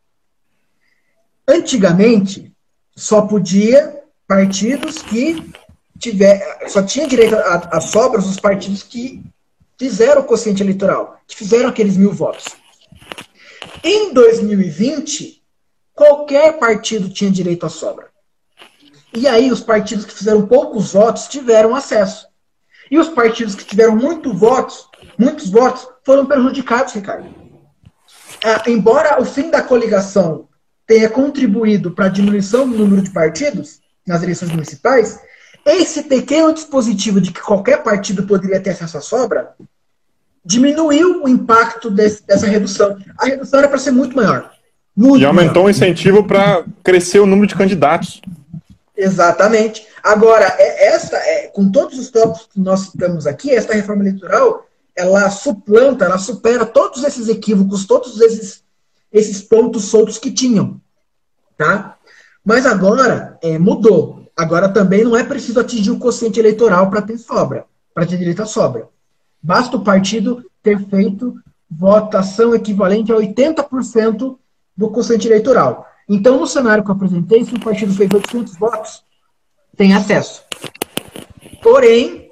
[1.47, 2.51] Antigamente,
[2.97, 5.53] só podia partidos que
[5.99, 9.23] tiver, só tinha direito a sobras os partidos que
[9.79, 12.47] fizeram o quociente eleitoral, que fizeram aqueles mil votos.
[13.83, 15.44] Em 2020,
[15.95, 18.09] qualquer partido tinha direito à sobra.
[19.15, 22.27] E aí os partidos que fizeram poucos votos tiveram acesso.
[22.91, 24.89] E os partidos que tiveram muito votos,
[25.19, 27.33] muitos votos, foram prejudicados, Ricardo.
[28.43, 30.49] É, embora o fim da coligação
[30.87, 35.19] tenha contribuído para a diminuição do número de partidos nas eleições municipais,
[35.65, 39.55] esse pequeno dispositivo de que qualquer partido poderia ter acesso à sobra
[40.45, 42.99] diminuiu o impacto desse, dessa redução.
[43.19, 44.54] A redução era para ser muito maior.
[44.97, 48.23] Muito e aumentou o incentivo para crescer o número de candidatos.
[48.97, 49.87] Exatamente.
[50.03, 54.67] Agora, é, essa, é, com todos os tópicos que nós citamos aqui, esta reforma eleitoral
[54.97, 58.63] ela suplanta, ela supera todos esses equívocos, todos esses,
[59.13, 60.81] esses pontos soltos que tinham.
[61.57, 61.97] Tá?
[62.45, 64.31] Mas agora é, mudou.
[64.37, 68.43] Agora também não é preciso atingir o quociente eleitoral para ter sobra, para ter direito
[68.43, 68.89] à sobra.
[69.43, 71.35] Basta o partido ter feito
[71.71, 74.37] votação equivalente a 80%
[74.77, 75.87] do quociente eleitoral.
[76.09, 79.05] Então, no cenário que eu apresentei, se o partido fez 800 votos,
[79.77, 80.43] tem acesso.
[81.63, 82.31] Porém,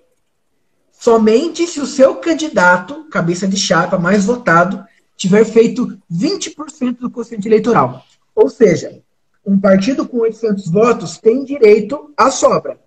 [0.93, 4.84] somente se o seu candidato, cabeça de chapa mais votado,
[5.16, 8.05] tiver feito 20% do quociente eleitoral.
[8.34, 9.03] Ou seja,
[9.45, 12.78] um partido com 800 votos tem direito à sobra.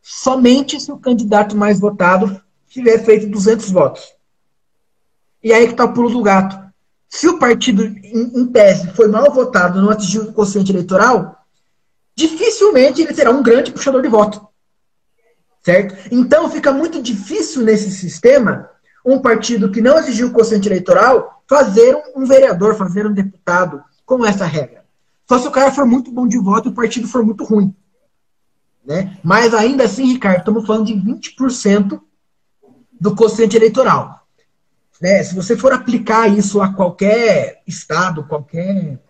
[0.00, 4.14] Somente se o candidato mais votado tiver feito 200 votos.
[5.42, 6.71] E aí que está o pulo do gato.
[7.12, 11.44] Se o partido, em, em tese, foi mal votado, não atingiu o quociente eleitoral,
[12.16, 14.52] dificilmente ele terá um grande puxador de voto
[15.62, 15.94] certo?
[16.10, 18.68] Então fica muito difícil nesse sistema
[19.04, 24.24] um partido que não exigiu o quociente eleitoral fazer um, vereador, fazer um deputado com
[24.24, 24.84] essa regra.
[25.28, 27.74] Só se o cara for muito bom de voto e o partido for muito ruim.
[28.84, 29.16] Né?
[29.22, 32.00] Mas ainda assim, Ricardo, estamos falando de 20%
[33.00, 34.21] do quociente eleitoral.
[35.00, 35.22] Né?
[35.22, 39.00] Se você for aplicar isso a qualquer estado, qualquer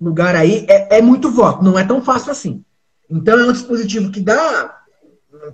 [0.00, 2.64] lugar aí, é, é muito voto, não é tão fácil assim.
[3.08, 4.82] Então é um dispositivo que dá,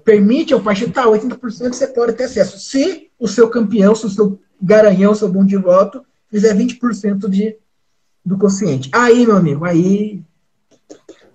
[0.05, 2.59] permite ao partido tá, 80% você pode ter acesso.
[2.59, 7.57] Se o seu campeão, se o seu garanhão, seu bom de voto, fizer 20% de,
[8.25, 8.89] do quociente.
[8.93, 10.23] Aí, meu amigo, aí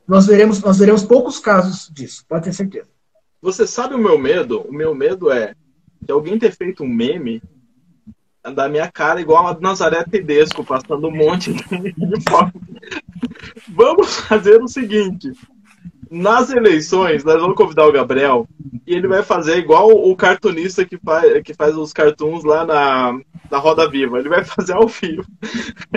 [0.08, 2.88] nós veremos, nós veremos poucos casos disso, pode ter certeza.
[3.42, 4.62] Você sabe o meu medo?
[4.62, 5.54] O meu medo é
[6.02, 7.42] de alguém ter feito um meme
[8.54, 12.60] da minha cara igual a do Nazaré Tedesco, passando um monte de foto.
[13.70, 15.32] Vamos fazer o seguinte.
[16.10, 18.48] Nas eleições, nós vamos convidar o Gabriel
[18.86, 23.20] e ele vai fazer igual o cartunista que faz, que faz os cartoons lá na,
[23.52, 24.18] na Roda Viva.
[24.18, 25.26] Ele vai fazer ao vivo.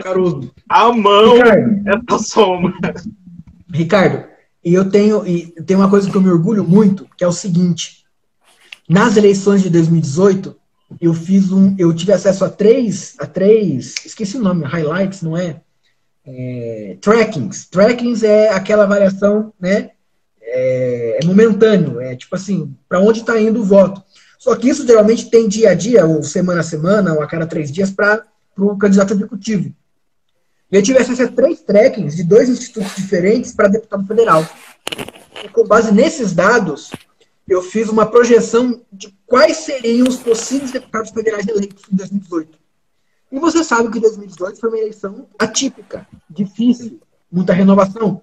[0.02, 0.52] Caruso.
[0.68, 2.94] A mão é a sombra.
[3.72, 4.24] Ricardo,
[4.64, 7.32] e eu tenho, e tem uma coisa que eu me orgulho muito, que é o
[7.32, 8.04] seguinte.
[8.88, 10.56] Nas eleições de 2018,
[11.00, 15.36] eu fiz um, eu tive acesso a três, a três, esqueci o nome, highlights, não
[15.36, 15.60] é?
[16.26, 17.68] é trackings.
[17.68, 19.90] Trackings é aquela variação, né?
[20.42, 24.02] É, é momentâneo, é tipo assim, para onde está indo o voto.
[24.38, 27.46] Só que isso geralmente tem dia a dia, ou semana a semana, ou a cada
[27.46, 28.24] três dias, para
[28.56, 29.72] o candidato executivo.
[30.72, 34.46] Eu tive acesso a três trackings de dois institutos diferentes para deputado federal.
[35.44, 36.90] E com base nesses dados,
[37.50, 42.56] eu fiz uma projeção de quais seriam os possíveis deputados federais eleitos em 2018.
[43.32, 48.22] E você sabe que 2018 foi uma eleição atípica, difícil, muita renovação.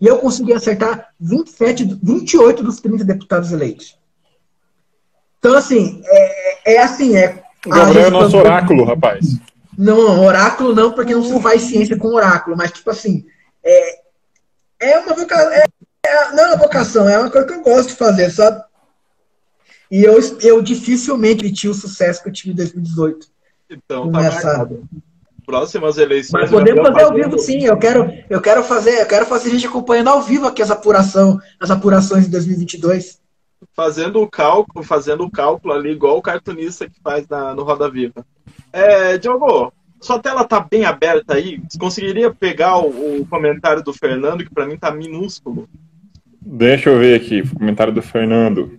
[0.00, 3.98] E eu consegui acertar 27, 28 dos 30 deputados eleitos.
[5.40, 7.42] Então, assim, é, é assim, é.
[7.66, 9.36] O Gabriel é nosso oráculo, rapaz.
[9.76, 13.26] Não, oráculo não, porque não se faz ciência com oráculo, mas tipo assim,
[13.64, 14.00] é,
[14.78, 15.64] é uma vocação, é,
[16.06, 18.62] é, não é uma vocação, é uma coisa que eu gosto de fazer, sabe?
[19.90, 23.26] E eu, eu dificilmente repeti o sucesso que eu tive em 2018.
[23.70, 24.68] Então, tá essa...
[25.44, 26.42] Próximas eleições.
[26.42, 27.64] Mas podemos fazer ao vivo, sim.
[27.64, 30.70] Eu quero, eu quero fazer, eu quero fazer a gente acompanhando ao vivo aqui as
[30.70, 33.20] apuração, as apurações de 2022.
[33.74, 37.90] Fazendo o cálculo, fazendo o cálculo ali, igual o cartunista que faz na, no Roda
[37.90, 38.24] Viva.
[38.72, 41.60] É, Diogo, sua tela tá bem aberta aí.
[41.68, 45.68] Você conseguiria pegar o, o comentário do Fernando, que para mim tá minúsculo?
[46.42, 48.72] Deixa eu ver aqui, comentário do Fernando.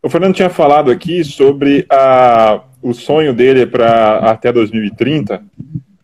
[0.00, 5.42] O Fernando tinha falado aqui sobre a, o sonho dele para até 2030,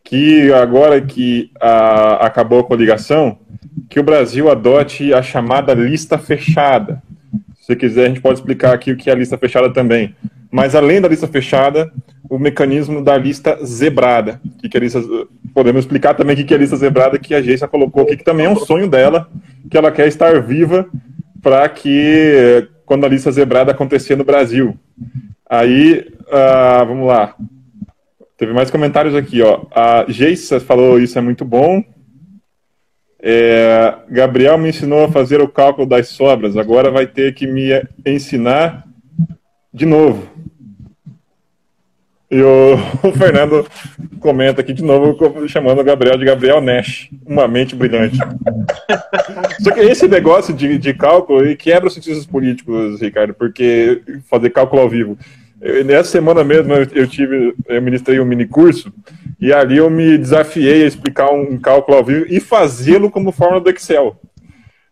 [0.03, 3.39] que agora que a, acabou a coligação,
[3.89, 7.01] que o Brasil adote a chamada lista fechada.
[7.61, 10.15] Se quiser, a gente pode explicar aqui o que é a lista fechada também.
[10.51, 11.93] Mas além da lista fechada,
[12.29, 14.41] o mecanismo da lista zebrada.
[14.61, 15.01] Que que é lista,
[15.55, 18.25] podemos explicar também o que é a lista zebrada que a Geisa colocou aqui, que
[18.25, 19.29] também é um sonho dela,
[19.71, 20.89] que ela quer estar viva
[21.43, 24.77] para que quando a lista zebrada acontecer no Brasil.
[25.49, 27.35] Aí, uh, vamos lá.
[28.37, 29.67] Teve mais comentários aqui, ó.
[29.71, 31.85] A Geisa falou isso é muito bom.
[33.23, 36.57] É, Gabriel me ensinou a fazer o cálculo das sobras.
[36.57, 37.71] Agora vai ter que me
[38.07, 38.87] ensinar
[39.73, 40.29] de novo.
[42.31, 43.67] E o, o, Fernando
[44.21, 45.17] comenta aqui de novo,
[45.49, 48.17] chamando o Gabriel de Gabriel Nash, uma mente brilhante.
[49.61, 54.51] Só que esse negócio de, de cálculo e quebra os cientistas políticos, Ricardo, porque fazer
[54.51, 55.19] cálculo ao vivo.
[55.61, 58.93] Eu, nessa semana mesmo eu, tive, eu ministrei um mini curso
[59.41, 63.61] e ali eu me desafiei a explicar um cálculo ao vivo e fazê-lo como forma
[63.61, 64.17] do Excel.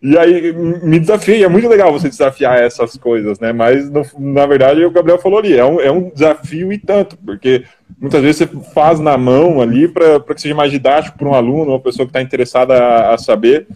[0.01, 3.53] E aí me desafiei, é muito legal você desafiar essas coisas, né?
[3.53, 7.16] Mas no, na verdade o Gabriel falou ali, é um, é um desafio e tanto,
[7.16, 7.64] porque
[8.01, 11.72] muitas vezes você faz na mão ali para que seja mais didático para um aluno,
[11.72, 13.66] uma pessoa que está interessada a, a, saber,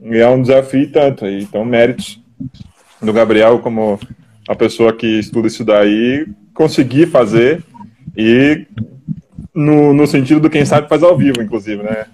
[0.00, 1.26] e é um desafio e tanto.
[1.26, 2.22] Então, méritos
[3.02, 3.98] do Gabriel como
[4.48, 7.64] a pessoa que estuda isso daí, conseguir fazer
[8.16, 8.64] e
[9.52, 12.06] no, no sentido do quem sabe faz ao vivo, inclusive, né?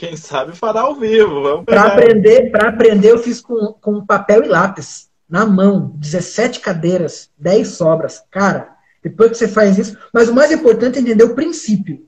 [0.00, 1.62] Quem sabe fará ao vivo.
[1.62, 7.28] Para aprender, para aprender eu fiz com, com papel e lápis na mão, 17 cadeiras,
[7.36, 8.24] 10 sobras.
[8.30, 12.06] Cara, depois que você faz isso, mas o mais importante é entender o princípio.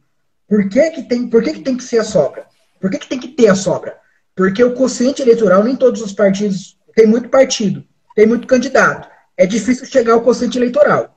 [0.49, 2.47] Por que, que, tem, por que, que tem que ser a sobra?
[2.81, 3.99] Por que, que tem que ter a sobra?
[4.35, 7.85] Porque o quociente eleitoral, nem todos os partidos, tem muito partido,
[8.17, 9.07] tem muito candidato.
[9.37, 11.15] É difícil chegar ao quociente eleitoral.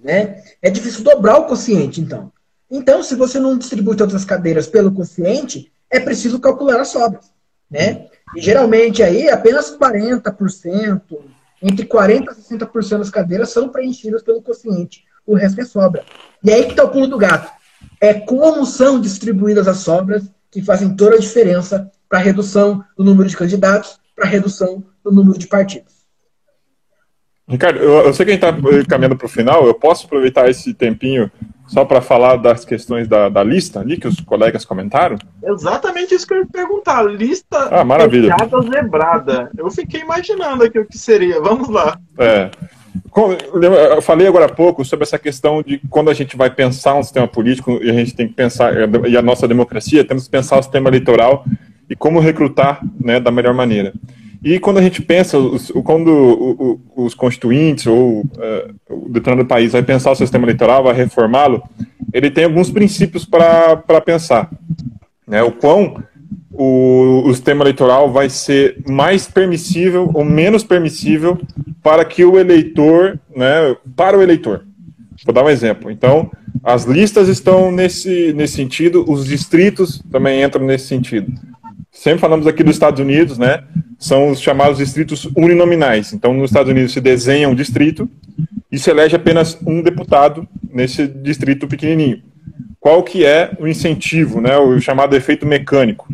[0.00, 0.42] Né?
[0.62, 2.32] É difícil dobrar o quociente, então.
[2.70, 7.32] Então, se você não distribui todas as cadeiras pelo quociente, é preciso calcular as sobras.
[7.70, 8.06] Né?
[8.36, 11.00] E geralmente aí apenas 40%,
[11.62, 15.04] entre 40% e 60% das cadeiras são preenchidas pelo quociente.
[15.26, 16.04] O resto é sobra.
[16.42, 17.50] E aí que está o pulo do gato.
[18.00, 23.04] É como são distribuídas as sobras que fazem toda a diferença para a redução do
[23.04, 25.98] número de candidatos, para a redução do número de partidos.
[27.46, 30.50] Ricardo, eu, eu sei que a gente está caminhando para o final, eu posso aproveitar
[30.50, 31.30] esse tempinho
[31.68, 35.16] só para falar das questões da, da, lista ali que os colegas comentaram?
[35.42, 37.02] Exatamente isso que eu ia perguntar.
[37.02, 38.34] Lista ah, maravilha.
[38.72, 39.50] zebrada.
[39.56, 41.40] Eu fiquei imaginando aqui o que seria.
[41.40, 41.98] Vamos lá.
[42.18, 42.50] É.
[43.94, 47.02] Eu falei agora há pouco sobre essa questão de quando a gente vai pensar um
[47.02, 48.72] sistema político e a gente tem que pensar,
[49.08, 51.44] e a nossa democracia, temos que pensar o sistema eleitoral
[51.88, 53.92] e como recrutar né, da melhor maneira.
[54.42, 55.36] E quando a gente pensa,
[55.84, 61.62] quando os constituintes ou uh, o determinado país vai pensar o sistema eleitoral, vai reformá-lo,
[62.12, 64.50] ele tem alguns princípios para pensar.
[65.26, 65.42] Né?
[65.42, 66.02] O quão
[66.52, 71.38] o, o sistema eleitoral vai ser mais permissível ou menos permissível
[71.82, 74.64] para que o eleitor, né, para o eleitor.
[75.24, 75.90] Vou dar um exemplo.
[75.90, 76.30] Então,
[76.62, 81.32] as listas estão nesse, nesse sentido, os distritos também entram nesse sentido.
[81.90, 83.64] Sempre falamos aqui dos Estados Unidos, né?
[83.98, 86.12] São os chamados distritos uninominais.
[86.12, 88.08] Então, nos Estados Unidos se desenha um distrito
[88.70, 92.22] e se elege apenas um deputado nesse distrito pequenininho.
[92.78, 94.56] Qual que é o incentivo, né?
[94.56, 96.08] O chamado efeito mecânico.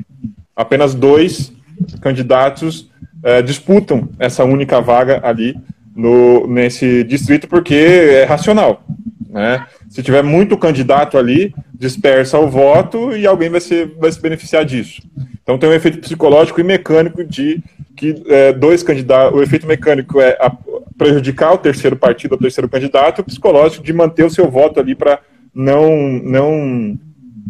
[0.57, 1.53] Apenas dois
[2.01, 2.91] candidatos
[3.23, 5.57] é, disputam essa única vaga ali
[5.95, 8.85] no, nesse distrito porque é racional,
[9.29, 9.67] né?
[9.89, 14.65] Se tiver muito candidato ali, dispersa o voto e alguém vai, ser, vai se beneficiar
[14.65, 15.03] disso.
[15.45, 17.63] Então tem um efeito psicológico e mecânico de
[17.95, 20.51] que é, dois candidatos, o efeito mecânico é a,
[20.97, 24.81] prejudicar o terceiro partido, o terceiro candidato, e o psicológico de manter o seu voto
[24.81, 25.21] ali para
[25.55, 25.93] não,
[26.23, 26.99] não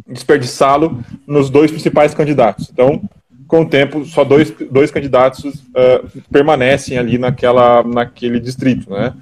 [0.08, 2.68] desperdiçá-lo nos dois principais candidatos.
[2.72, 3.02] Então,
[3.46, 9.14] com o tempo, só dois, dois candidatos uh, permanecem ali naquela, naquele distrito, né?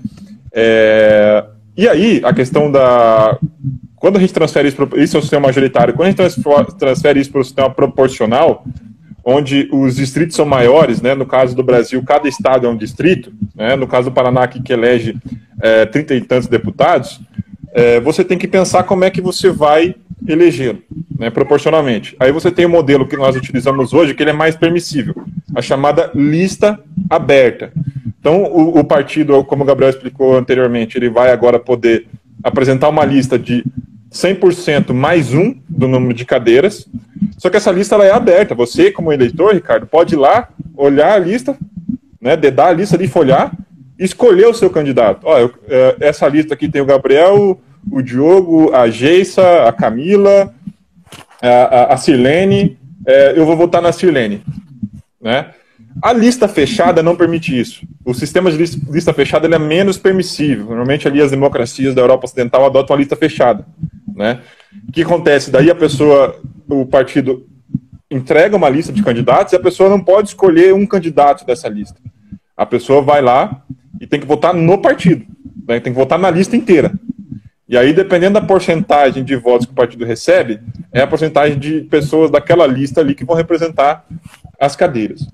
[0.55, 1.45] É,
[1.77, 3.39] e aí, a questão da
[4.03, 7.21] quando a gente transfere isso para isso é o sistema majoritário, quando a gente transfere
[7.21, 8.65] isso para o sistema proporcional,
[9.25, 13.33] onde os distritos são maiores, né, no caso do Brasil, cada estado é um distrito,
[13.55, 15.15] né, no caso do Paraná, aqui, que elege
[15.61, 17.21] é, trinta e tantos deputados,
[17.73, 19.95] é, você tem que pensar como é que você vai
[20.27, 20.83] elegê-lo,
[21.17, 22.17] né, proporcionalmente.
[22.19, 25.15] Aí você tem o modelo que nós utilizamos hoje, que ele é mais permissível,
[25.55, 26.77] a chamada lista
[27.09, 27.73] aberta.
[28.19, 32.09] Então, o, o partido, como o Gabriel explicou anteriormente, ele vai agora poder
[32.43, 33.65] apresentar uma lista de
[34.13, 36.87] 100% mais um do número de cadeiras.
[37.39, 38.55] Só que essa lista ela é aberta.
[38.55, 41.57] Você, como eleitor, Ricardo, pode ir lá, olhar a lista,
[42.21, 43.53] né, dedar a lista de folhar
[44.05, 45.27] escolher o seu candidato.
[45.27, 47.61] Eu, é, essa lista aqui tem o Gabriel,
[47.91, 50.53] o Diogo, a Geissa, a Camila,
[51.41, 52.79] a, a, a Sirlene.
[53.07, 54.43] É, eu vou votar na Sirlene.
[55.21, 55.51] Né?
[56.01, 57.87] A lista fechada não permite isso.
[58.05, 60.67] O sistema de lista, fechada é menos permissível.
[60.67, 63.67] Normalmente ali as democracias da Europa Ocidental adotam a lista fechada.
[64.15, 64.41] Né?
[64.89, 65.51] O que acontece?
[65.51, 67.47] Daí a pessoa, o partido
[68.11, 71.99] entrega uma lista de candidatos e a pessoa não pode escolher um candidato dessa lista.
[72.57, 73.63] A pessoa vai lá
[74.01, 75.25] e tem que votar no partido,
[75.67, 75.81] né?
[75.81, 76.93] tem que votar na lista inteira.
[77.69, 80.61] E aí, dependendo da porcentagem de votos que o partido recebe,
[80.93, 84.05] é a porcentagem de pessoas daquela lista ali que vão representar
[84.61, 85.27] as cadeiras.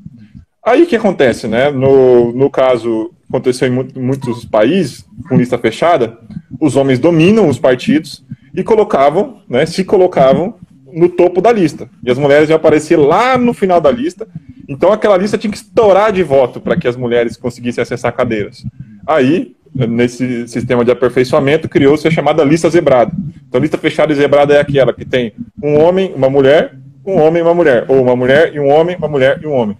[0.68, 1.70] Aí o que acontece, né?
[1.70, 6.18] No, no caso, aconteceu em muitos países, com lista fechada,
[6.60, 8.22] os homens dominam os partidos
[8.54, 10.56] e colocavam, né, se colocavam
[10.92, 11.88] no topo da lista.
[12.04, 14.28] E as mulheres iam aparecer lá no final da lista.
[14.68, 18.62] Então aquela lista tinha que estourar de voto para que as mulheres conseguissem acessar cadeiras.
[19.06, 23.12] Aí, nesse sistema de aperfeiçoamento, criou-se a chamada lista zebrada.
[23.48, 26.74] Então, lista fechada e zebrada é aquela que tem um homem, uma mulher,
[27.06, 27.86] um homem e uma mulher.
[27.88, 29.74] Ou uma mulher e um homem, uma mulher e um homem.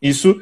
[0.00, 0.40] Isso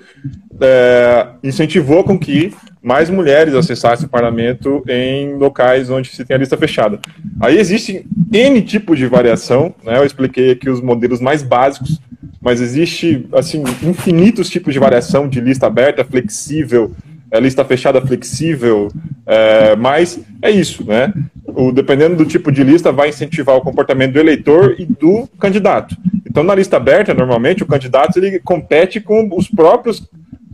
[0.60, 2.52] é, incentivou com que
[2.82, 7.00] mais mulheres acessassem o parlamento em locais onde se tem a lista fechada.
[7.40, 9.98] Aí existe N tipo de variação, né?
[9.98, 12.00] eu expliquei aqui os modelos mais básicos,
[12.40, 16.94] mas existe assim infinitos tipos de variação de lista aberta, flexível,
[17.30, 18.88] é, lista fechada flexível,
[19.26, 21.12] é, mas é isso, né?
[21.44, 25.96] O, dependendo do tipo de lista, vai incentivar o comportamento do eleitor e do candidato.
[26.36, 30.06] Então, na lista aberta, normalmente, o candidato ele compete com os próprios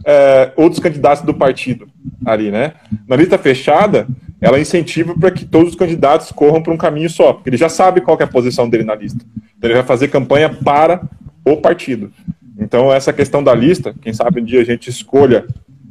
[0.06, 1.88] é, outros candidatos do partido
[2.24, 2.74] ali, né?
[3.08, 4.06] Na lista fechada,
[4.40, 7.68] ela incentiva para que todos os candidatos corram para um caminho só, porque ele já
[7.68, 9.24] sabe qual é a posição dele na lista.
[9.58, 11.02] Então, ele vai fazer campanha para
[11.44, 12.12] o partido.
[12.56, 15.44] Então, essa questão da lista, quem sabe um dia a gente escolha.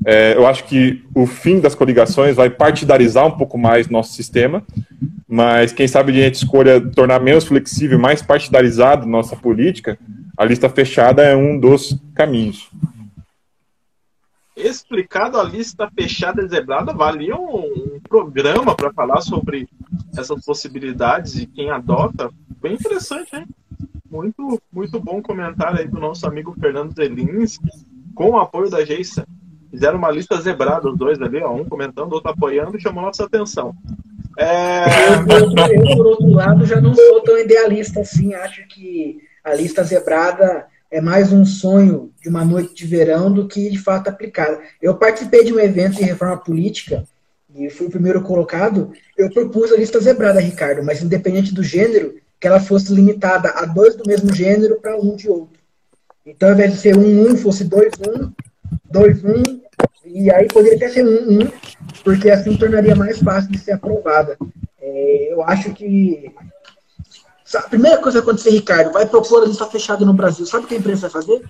[0.06, 4.64] É, eu acho que o fim das coligações vai partidarizar um pouco mais nosso sistema,
[5.32, 9.97] mas quem sabe a gente escolha tornar menos flexível, mais partidarizado nossa política,
[10.38, 12.69] a lista fechada é um dos caminhos
[14.55, 19.67] explicado a lista fechada e zebrada, valia um, programa para falar sobre
[20.15, 22.29] essas possibilidades e quem adota.
[22.61, 23.47] Bem interessante, hein?
[24.09, 27.69] Muito, muito bom comentário aí do nosso amigo Fernando Zelinski,
[28.13, 29.25] com o apoio da Geissa.
[29.69, 33.73] Fizeram uma lista zebrada, os dois ali, ó, um comentando, outro apoiando, chamou nossa atenção.
[34.38, 34.86] É...
[35.75, 38.34] Eu, por outro lado, já não sou tão idealista assim.
[38.34, 43.47] Acho que a lista zebrada é mais um sonho de uma noite de verão do
[43.47, 44.59] que de fato aplicada.
[44.82, 47.03] Eu participei de um evento de reforma política
[47.55, 48.91] e fui o primeiro colocado.
[49.17, 53.65] Eu propus a lista zebrada, Ricardo, mas independente do gênero, que ela fosse limitada a
[53.65, 55.59] dois do mesmo gênero para um de outro.
[56.25, 58.32] Então, ao invés de ser um, um, fosse dois, um,
[58.89, 59.61] dois, um,
[60.06, 61.52] e aí poderia até ser um, um,
[62.04, 64.38] porque assim tornaria mais fácil de ser aprovada.
[64.80, 66.32] É, eu acho que.
[67.54, 70.45] A primeira coisa que acontecer, Ricardo, vai propor a lista fechada no Brasil.
[70.45, 71.43] Sabe o que a imprensa vai fazer?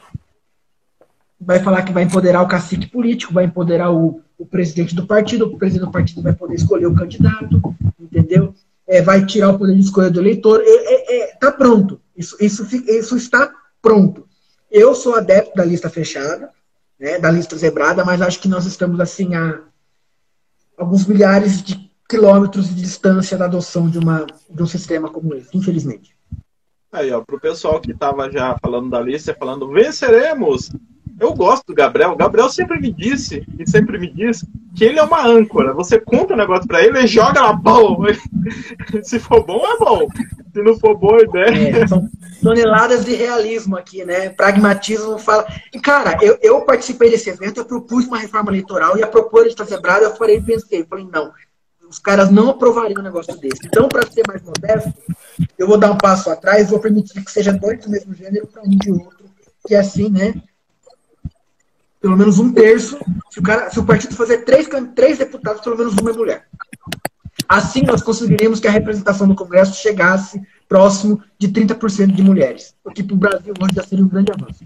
[1.39, 5.45] Vai falar que vai empoderar o cacique político, vai empoderar o, o presidente do partido,
[5.45, 8.53] o presidente do partido vai poder escolher o candidato, entendeu?
[8.87, 10.61] É, vai tirar o poder de escolha do eleitor.
[10.63, 12.01] É, é, é tá pronto.
[12.17, 14.27] Isso, isso, isso está pronto.
[14.71, 16.49] Eu sou adepto da lista fechada,
[17.01, 19.59] né, da lista zebrada, mas acho que nós estamos assim a
[20.77, 25.57] alguns milhares de quilômetros de distância da adoção de, uma, de um sistema como esse,
[25.57, 26.15] infelizmente.
[26.91, 30.69] Aí, ó, pro pessoal que estava já falando da lista, falando venceremos,
[31.19, 32.11] eu gosto do Gabriel.
[32.11, 34.45] O Gabriel sempre me disse, e sempre me diz,
[34.75, 35.73] que ele é uma âncora.
[35.73, 38.03] Você conta o um negócio pra ele, ele joga lá, bom.
[39.01, 40.07] Se for bom, é bom.
[40.53, 41.83] Se não for boa ideia.
[41.83, 42.09] É, são
[42.41, 44.29] toneladas de realismo aqui, né?
[44.29, 45.47] Pragmatismo fala.
[45.81, 49.55] Cara, eu, eu participei desse evento, eu propus uma reforma eleitoral e a propor de
[49.55, 51.31] quebrada, eu falei, pensei, falei, não,
[51.91, 53.65] os caras não aprovariam um negócio desse.
[53.65, 54.93] Então, para ser mais modesto,
[55.57, 58.63] eu vou dar um passo atrás, vou permitir que seja dois do mesmo gênero para
[58.63, 59.25] um de outro,
[59.67, 60.33] que é assim, né?
[61.99, 62.97] Pelo menos um terço.
[63.29, 66.47] Se o, cara, se o partido fazer três, três deputados, pelo menos uma é mulher.
[67.51, 72.89] Assim, nós conseguiríamos que a representação do Congresso chegasse próximo de 30% de mulheres, o
[72.89, 74.63] que para o Brasil hoje já seria um grande avanço.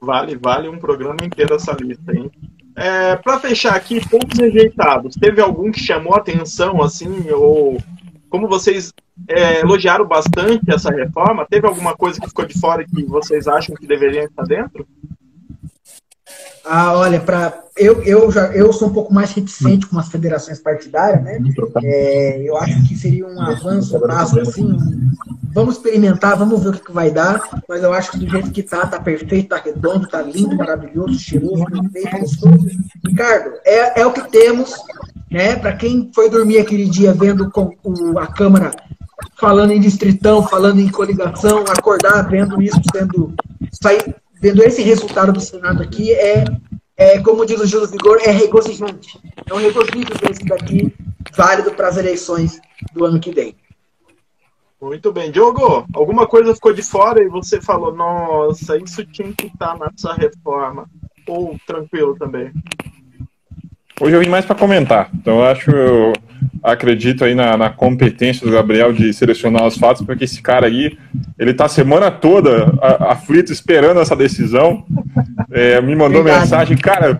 [0.00, 2.28] Vale, vale um programa inteiro essa lista, hein?
[2.74, 5.14] É, para fechar aqui, pontos rejeitados.
[5.14, 7.80] Teve algum que chamou atenção, assim, ou
[8.28, 8.92] como vocês
[9.28, 13.76] é, elogiaram bastante essa reforma, teve alguma coisa que ficou de fora que vocês acham
[13.76, 14.84] que deveria estar dentro?
[16.64, 20.58] Ah, olha, para eu, eu já eu sou um pouco mais reticente com as federações
[20.58, 21.40] partidárias, né?
[21.82, 24.76] É, eu acho que seria um avanço, um passo assim.
[25.54, 28.50] Vamos experimentar, vamos ver o que, que vai dar, mas eu acho que do jeito
[28.50, 32.68] que tá, tá perfeito, tá redondo, tá lindo, maravilhoso, cheiroso, perfeito, gostoso.
[33.06, 34.74] Ricardo, é, é o que temos,
[35.30, 35.56] né?
[35.56, 38.70] Para quem foi dormir aquele dia vendo com, com a Câmara
[39.36, 43.34] falando em distritão, falando em coligação, acordar vendo isso sendo
[43.80, 46.44] sair vendo esse resultado do Senado aqui, é,
[46.96, 49.20] é como diz o Júlio Vigor, é regozijante.
[49.48, 50.92] É um regozijo esse daqui,
[51.36, 52.60] válido para as eleições
[52.92, 53.54] do ano que vem.
[54.80, 55.30] Muito bem.
[55.30, 59.86] Diogo, alguma coisa ficou de fora e você falou, nossa, isso tinha que estar tá
[59.86, 60.90] nessa reforma.
[61.28, 62.52] Ou tranquilo também?
[64.02, 65.08] Hoje eu vim mais para comentar.
[65.14, 66.12] Então eu acho, eu
[66.60, 70.98] acredito aí na, na, competência do Gabriel de selecionar os fatos, porque esse cara aí,
[71.38, 72.66] ele tá a semana toda
[72.98, 74.84] aflito esperando essa decisão.
[75.52, 76.40] É, me mandou Verdade.
[76.40, 77.16] mensagem, cara,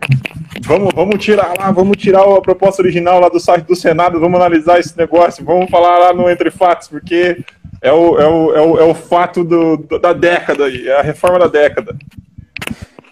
[0.62, 4.40] vamos, vamos tirar lá, vamos tirar a proposta original lá do site do Senado, vamos
[4.40, 7.44] analisar esse negócio, vamos falar lá no Entre Fatos, porque
[7.80, 11.02] é o, é o, é o, é o fato do, da década aí, é a
[11.02, 11.94] reforma da década.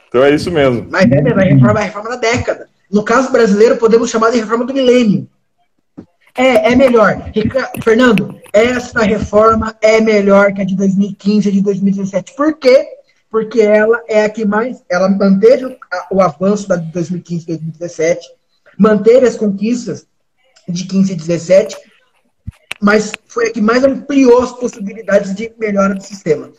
[0.08, 0.88] Então é isso mesmo.
[0.90, 2.66] Mas é, é a reforma, a reforma da década.
[2.90, 5.28] No caso brasileiro, podemos chamar de reforma do milênio.
[6.36, 7.30] É, é melhor.
[7.82, 12.34] Fernando, essa reforma é melhor que a de 2015 e de 2017.
[12.34, 12.86] Por quê?
[13.30, 14.82] Porque ela é a que mais.
[14.88, 15.78] Ela manteve
[16.10, 18.28] o, avanço da de 2015 e 2017,
[18.76, 20.06] manteve as conquistas
[20.68, 21.76] de 15 e 17,
[22.80, 26.50] mas foi a que mais ampliou as possibilidades de melhora do sistema.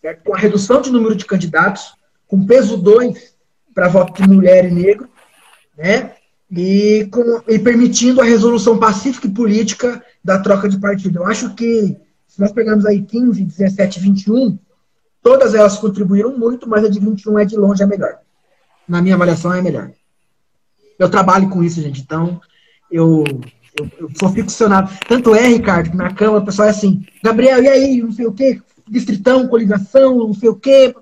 [0.00, 0.24] Certo?
[0.24, 1.94] Com a redução de número de candidatos,
[2.26, 3.34] com peso 2
[3.74, 5.08] para voto de mulher e negro,
[5.80, 6.12] né?
[6.52, 11.20] E, com, e permitindo a resolução pacífica e política da troca de partido.
[11.20, 11.96] Eu acho que,
[12.26, 14.58] se nós pegarmos aí 15, 17, 21,
[15.22, 18.18] todas elas contribuíram muito, mas a de 21 é de longe a melhor.
[18.86, 19.90] Na minha avaliação, é a melhor.
[20.98, 22.40] Eu trabalho com isso, gente, então
[22.90, 23.24] eu,
[23.78, 24.90] eu, eu sou ficcionado.
[25.08, 28.26] Tanto é, Ricardo, que na Câmara o pessoal é assim, Gabriel, e aí, não sei
[28.26, 30.94] o quê, distritão, coligação, não sei o quê.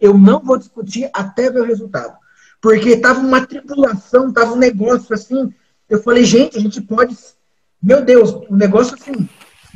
[0.00, 2.16] Eu não vou discutir até ver o resultado
[2.60, 5.52] porque tava uma tripulação, tava um negócio assim.
[5.88, 7.16] Eu falei, gente, a gente pode.
[7.82, 9.28] Meu Deus, o um negócio assim.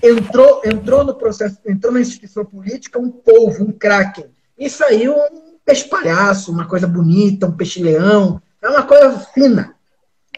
[0.03, 4.27] Entrou, entrou no processo, entrou na instituição política um povo, um kraken.
[4.59, 8.43] E saiu um peixe palhaço, uma coisa bonita, um peixe-leão.
[8.61, 9.75] É uma coisa fina.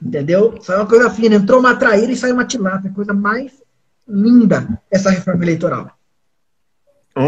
[0.02, 0.58] Entendeu?
[0.60, 1.36] Saiu uma coisa fina.
[1.36, 2.92] Entrou uma traíra e saiu uma tilápia.
[2.92, 3.52] Coisa mais
[4.06, 5.90] linda essa reforma eleitoral.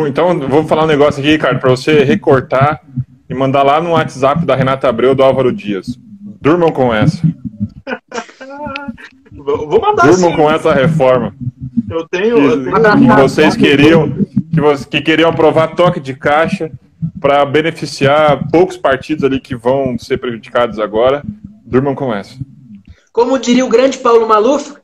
[0.09, 2.82] Então, vou falar um negócio aqui, Ricardo, para você recortar
[3.28, 5.98] e mandar lá no WhatsApp da Renata Abreu do Álvaro Dias.
[6.40, 7.20] Durmam com essa.
[9.32, 10.36] Vou mandar Durmam sim.
[10.36, 11.35] com essa reforma.
[11.89, 12.39] Eu tenho.
[12.39, 14.11] eu Que, tenho- que vocês queriam,
[14.53, 16.70] que, vo- que queriam aprovar toque de caixa
[17.20, 21.23] para beneficiar poucos partidos ali que vão ser prejudicados agora.
[21.65, 22.35] Durmam com essa.
[23.12, 24.74] Como diria o grande Paulo Maluf,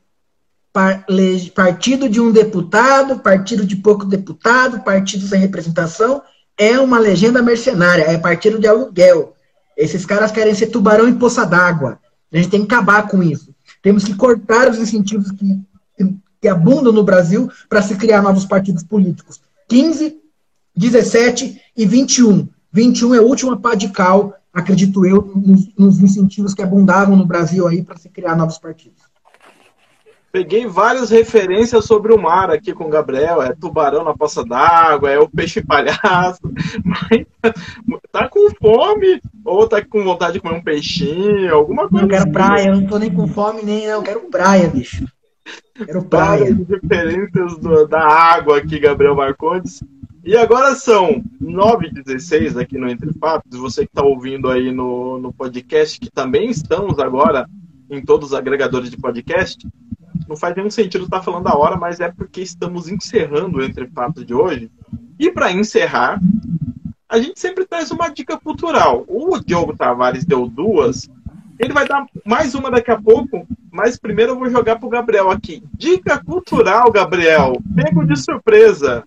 [0.73, 6.23] par- le- partido de um deputado, partido de pouco deputado, partido sem representação,
[6.59, 9.35] é uma legenda mercenária, é partido de aluguel.
[9.77, 11.99] Esses caras querem ser tubarão em poça d'água.
[12.33, 13.55] A gente tem que acabar com isso.
[13.83, 15.61] Temos que cortar os incentivos que,
[16.41, 19.41] que, abundam no Brasil para se criar novos partidos políticos.
[19.69, 20.19] 15,
[20.77, 22.49] 17 e 21.
[22.73, 27.27] 21 é a última pá de cal, acredito eu, nos, nos incentivos que abundavam no
[27.27, 29.03] Brasil aí para se criar novos partidos.
[30.33, 33.43] Peguei várias referências sobre o mar aqui com o Gabriel.
[33.43, 36.41] É tubarão na poça d'água, é o peixe palhaço.
[36.83, 37.27] Mas
[38.11, 39.21] tá com fome?
[39.45, 41.55] Ou tá com vontade de comer um peixinho?
[41.55, 42.33] Alguma coisa Eu quero assim.
[42.33, 45.05] praia, eu não tô nem com fome, nem não, eu quero praia, bicho.
[45.75, 46.55] Quero praia.
[46.55, 49.83] Várias referências do- da água aqui, Gabriel Marcondes.
[50.25, 53.59] E agora são 9h16 aqui no Entre Fatos.
[53.59, 57.47] Você que está ouvindo aí no, no podcast, que também estamos agora
[57.91, 59.67] em todos os agregadores de podcast.
[60.29, 63.87] Não faz nenhum sentido estar falando a hora, mas é porque estamos encerrando o Entre
[63.89, 64.71] Fatos de hoje.
[65.19, 66.21] E para encerrar,
[67.09, 69.05] a gente sempre traz uma dica cultural.
[69.07, 71.11] O Diogo Tavares deu duas.
[71.59, 75.31] Ele vai dar mais uma daqui a pouco, mas primeiro eu vou jogar pro Gabriel
[75.31, 75.63] aqui.
[75.75, 77.61] Dica cultural, Gabriel.
[77.75, 79.05] Pego de surpresa.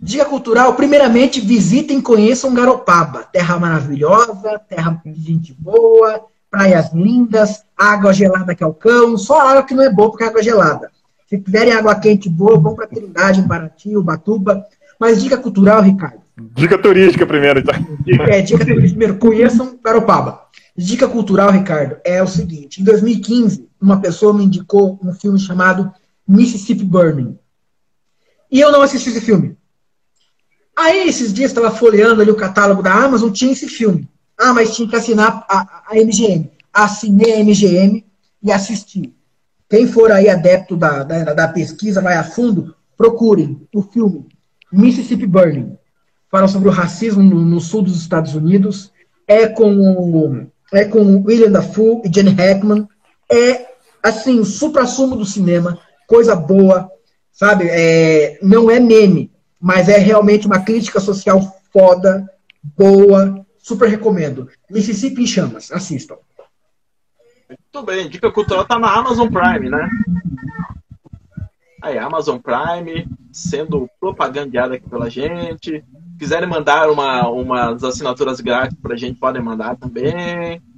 [0.00, 3.24] Dica cultural, primeiramente, visitem e conheçam Garopaba.
[3.24, 9.40] Terra maravilhosa, terra de gente boa, praias lindas, água gelada que é o cão, só
[9.40, 10.90] água que não é boa porque é água gelada.
[11.28, 14.64] Se quiserem água quente boa, vão para Trindade, Paraty, Ubatuba.
[15.00, 16.22] Mas dica cultural, Ricardo.
[16.36, 17.74] Dica turística primeiro, então.
[18.28, 20.44] É, dica cultural, primeiro, conheçam Garopaba.
[20.76, 25.92] Dica cultural, Ricardo, é o seguinte: em 2015, uma pessoa me indicou um filme chamado
[26.26, 27.38] Mississippi Burning.
[28.50, 29.56] E eu não assisti esse filme.
[30.76, 34.08] Aí, esses dias, estava folheando ali o catálogo da Amazon, tinha esse filme.
[34.36, 36.50] Ah, mas tinha que assinar a, a MGM.
[36.74, 38.04] Assinei a MGM
[38.42, 39.14] e assisti.
[39.68, 44.26] Quem for aí adepto da, da, da pesquisa, vai a fundo, procurem o filme
[44.72, 45.78] Mississippi Burning.
[46.30, 48.92] Fala sobre o racismo no, no sul dos Estados Unidos.
[49.26, 52.88] É com o, é com William Dafoe e Jenny Hackman.
[53.30, 53.66] É,
[54.02, 55.78] assim, o supra-sumo do cinema.
[56.06, 56.90] Coisa boa,
[57.32, 57.66] sabe?
[57.68, 59.30] É, não é meme,
[59.60, 61.40] mas é realmente uma crítica social
[61.72, 62.28] foda,
[62.62, 64.48] boa, super recomendo.
[64.70, 66.16] Mississippi em Chamas, assistam.
[67.74, 69.90] Muito bem, dica cultural tá na Amazon Prime, né?
[71.82, 75.82] Aí, Amazon Prime sendo propagandeada aqui pela gente.
[76.16, 80.62] Quiserem mandar uma, umas assinaturas grátis pra gente, podem mandar também.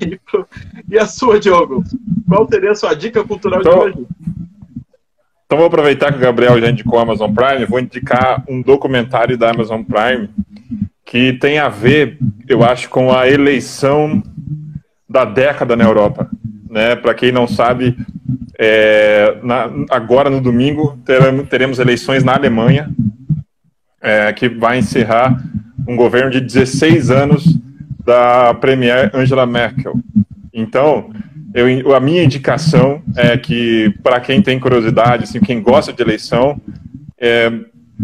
[0.00, 0.46] E, pro-
[0.88, 1.82] e a sua, Diogo?
[2.28, 4.06] Qual seria a sua dica cultural Então, de hoje?
[5.44, 9.36] Então vou aproveitar que o Gabriel já indicou a Amazon Prime, vou indicar um documentário
[9.36, 10.28] da Amazon Prime
[11.04, 12.16] que tem a ver,
[12.46, 14.22] eu acho, com a eleição
[15.08, 16.30] da década na Europa.
[16.72, 16.96] Né?
[16.96, 17.94] Para quem não sabe,
[18.58, 20.98] é, na- agora no domingo
[21.50, 22.88] teremos, eleições na Alemanha,
[24.00, 25.38] é, que vai encerrar
[25.86, 27.44] um governo de 16 anos
[28.06, 29.92] da Premier Angela Merkel.
[30.52, 31.10] Então,
[31.54, 36.58] eu, a minha indicação é que, para quem tem curiosidade, assim, quem gosta de eleição,
[37.20, 37.52] é,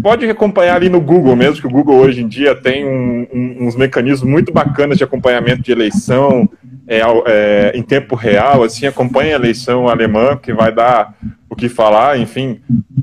[0.02, 3.66] pode acompanhar ali no Google mesmo, que o Google hoje em dia tem um- um-
[3.66, 6.46] uns mecanismos muito bacanas de acompanhamento de eleição
[6.88, 11.14] é, é, em tempo real, assim, acompanha a eleição alemã, que vai dar
[11.50, 12.60] o que falar, enfim,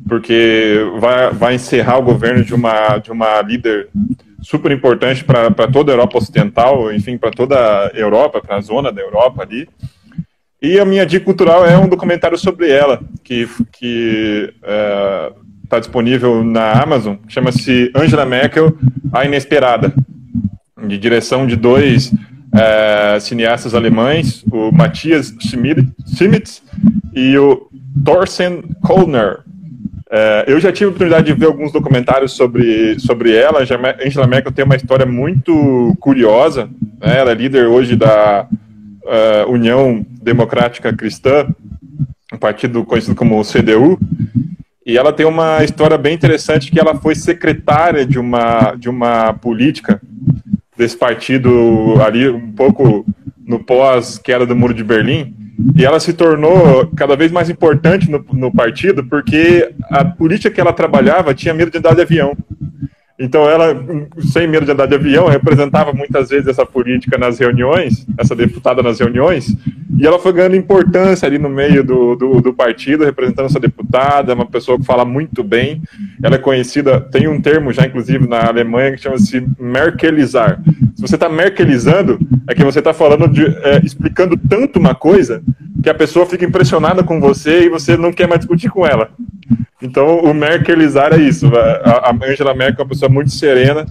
[0.09, 3.89] porque vai, vai encerrar o governo de uma, de uma líder
[4.41, 8.91] super importante para toda a Europa Ocidental, enfim, para toda a Europa, para a zona
[8.91, 9.69] da Europa ali.
[10.59, 13.47] E a minha dica cultural é um documentário sobre ela, que
[15.63, 18.75] está disponível na Amazon, chama-se Angela Merkel,
[19.13, 19.93] A Inesperada,
[20.87, 22.11] de direção de dois
[22.55, 26.61] eh, cineastas alemães, o Matthias Schmid- Schmitz
[27.13, 27.67] e o
[28.03, 29.39] Thorsten Kollner.
[30.11, 33.65] É, eu já tive a oportunidade de ver alguns documentários sobre, sobre ela.
[33.65, 36.69] Já- Angela Merkel tem uma história muito curiosa.
[37.01, 37.17] né?
[37.19, 38.47] Ela é líder hoje da
[39.07, 41.47] eh, União Democrática Cristã,
[42.33, 43.99] um partido conhecido como CDU.
[44.85, 49.33] E ela tem uma história bem interessante que ela foi secretária de uma, de uma
[49.33, 49.99] política
[50.77, 53.05] desse partido ali, um pouco
[53.45, 55.35] no pós-queda do Muro de Berlim.
[55.75, 60.59] E ela se tornou cada vez mais importante no, no partido porque a política que
[60.59, 62.35] ela trabalhava tinha medo de andar de avião.
[63.17, 63.73] Então ela,
[64.31, 68.83] sem medo de andar de avião, representava muitas vezes essa política nas reuniões, essa deputada
[68.83, 69.55] nas reuniões,
[69.97, 74.33] e ela foi ganhando importância ali no meio do, do, do, partido, representando essa deputada,
[74.33, 75.81] uma pessoa que fala muito bem.
[76.21, 80.61] Ela é conhecida, tem um termo já, inclusive, na Alemanha que chama-se merkelizar.
[80.95, 82.19] Se você está merkelizando,
[82.49, 85.41] é que você está falando de, é, explicando tanto uma coisa
[85.81, 89.11] que a pessoa fica impressionada com você e você não quer mais discutir com ela.
[89.85, 91.47] Então, o merkelizar é isso.
[91.55, 93.85] A Angela Merkel é uma pessoa muito serena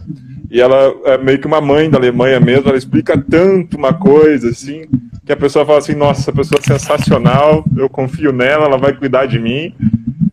[0.51, 2.69] e ela é meio que uma mãe da Alemanha mesmo.
[2.69, 4.83] Ela explica tanto uma coisa assim
[5.25, 8.93] que a pessoa fala assim: nossa, essa pessoa é sensacional, eu confio nela, ela vai
[8.93, 9.73] cuidar de mim.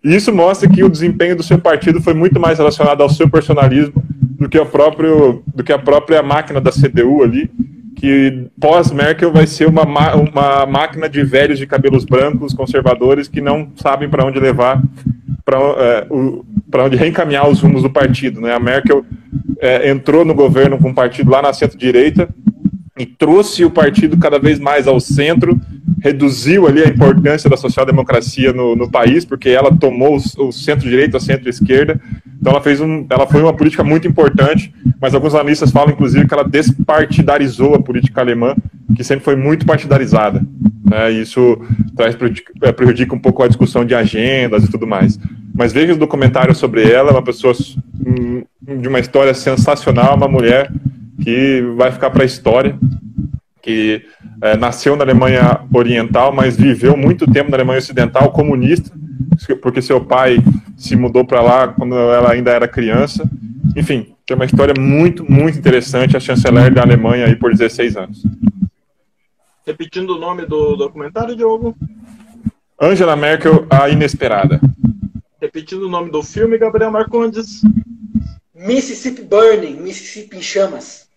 [0.03, 3.29] E isso mostra que o desempenho do seu partido foi muito mais relacionado ao seu
[3.29, 4.03] personalismo
[4.39, 7.51] do que, próprio, do que a própria máquina da CDU ali,
[7.95, 9.83] que pós-Merkel vai ser uma,
[10.15, 14.81] uma máquina de velhos de cabelos brancos, conservadores, que não sabem para onde levar,
[15.43, 18.41] para é, onde reencaminhar os rumos do partido.
[18.41, 18.53] Né?
[18.53, 19.05] A Merkel
[19.59, 22.30] é, entrou no governo com um partido lá na centro-direita,
[23.01, 25.59] e trouxe o partido cada vez mais ao centro,
[26.03, 31.19] reduziu ali a importância da social-democracia no, no, país, porque ela tomou o, centro-direita, a
[31.19, 31.99] centro-esquerda.
[32.39, 36.27] Então ela fez um, ela foi uma política muito importante, mas alguns analistas falam inclusive
[36.27, 38.55] que ela despartidarizou a política alemã,
[38.95, 40.43] que sempre foi muito partidarizada.
[40.84, 41.12] Né?
[41.12, 41.60] Isso
[41.95, 42.18] traz
[42.62, 45.20] é, prejudica um pouco a discussão de agendas e tudo mais.
[45.53, 47.53] Mas veja os documentários sobre ela, é uma pessoa
[48.06, 50.72] hum, de uma história sensacional, uma mulher
[51.22, 52.78] que vai ficar para a história,
[53.62, 54.02] que
[54.41, 58.91] é, nasceu na Alemanha Oriental, mas viveu muito tempo na Alemanha Ocidental comunista,
[59.62, 60.38] porque seu pai
[60.76, 63.30] se mudou para lá quando ela ainda era criança.
[63.76, 68.24] Enfim, tem uma história muito, muito interessante, a chanceler da Alemanha aí por 16 anos.
[69.65, 71.75] Repetindo o nome do documentário, Diogo?
[72.79, 74.59] Angela Merkel, a Inesperada.
[75.39, 77.61] Repetindo o nome do filme, Gabriel Marcondes.
[78.55, 81.09] Mississippi Burning, Mississippi em chamas.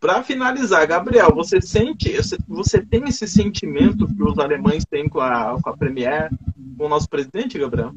[0.00, 2.12] Para finalizar, Gabriel, você sente,
[2.46, 6.30] você tem esse sentimento que os alemães têm com a, com a Premier,
[6.76, 7.92] com o nosso presidente, Gabriel?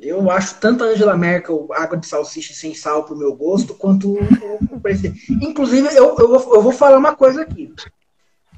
[0.00, 4.18] Eu acho tanto a Angela Merkel água de salsicha sem sal pro meu gosto, quanto
[4.70, 5.32] o, presidente.
[5.32, 7.72] Inclusive, eu, eu, vou, eu vou falar uma coisa aqui.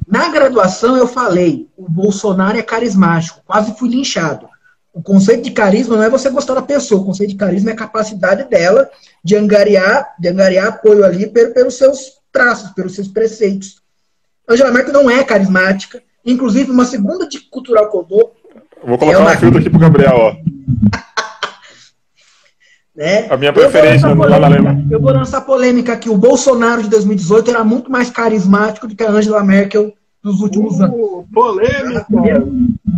[0.06, 4.48] Na graduação eu falei, o Bolsonaro é carismático, quase fui linchado.
[4.92, 7.72] O conceito de carisma não é você gostar da pessoa, o conceito de carisma é
[7.72, 8.88] a capacidade dela
[9.24, 13.82] de angariar, de angariar apoio ali pelos seus traços, pelos seus preceitos.
[14.48, 16.02] Angela Merkel não é carismática.
[16.24, 18.34] Inclusive, uma segunda dica cultural que eu dou.
[18.86, 19.32] Vou colocar uma...
[19.32, 20.34] um filtro aqui pro Gabriel, ó.
[22.94, 23.26] né?
[23.30, 26.10] A minha preferência eu vou, polêmica, eu vou lançar polêmica aqui.
[26.10, 29.92] O Bolsonaro de 2018 era muito mais carismático do que a Angela Merkel
[30.22, 31.24] dos últimos uh, anos.
[31.32, 32.04] Polêmica!
[32.04, 32.52] Primeiro,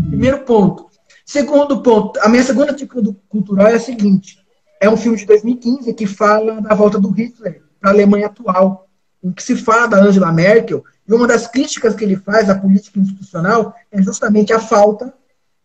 [0.08, 0.86] primeiro ponto.
[1.24, 4.38] Segundo ponto, a minha segunda dica cultural é a seguinte:
[4.80, 8.88] é um filme de 2015 que fala da volta do Hitler para a Alemanha atual,
[9.22, 12.56] em que se fala da Angela Merkel, e uma das críticas que ele faz à
[12.56, 15.14] política institucional é justamente a falta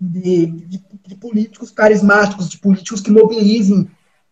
[0.02, 3.88] de, de, de políticos carismáticos, de políticos que mobilizem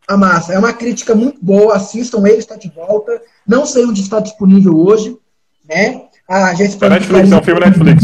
[0.08, 0.54] a massa.
[0.54, 3.22] É uma crítica muito boa, assistam, ele está de volta.
[3.48, 5.16] Não sei onde está disponível hoje,
[5.64, 6.08] né?
[6.28, 8.04] A gente é Netflix, é um filme Netflix.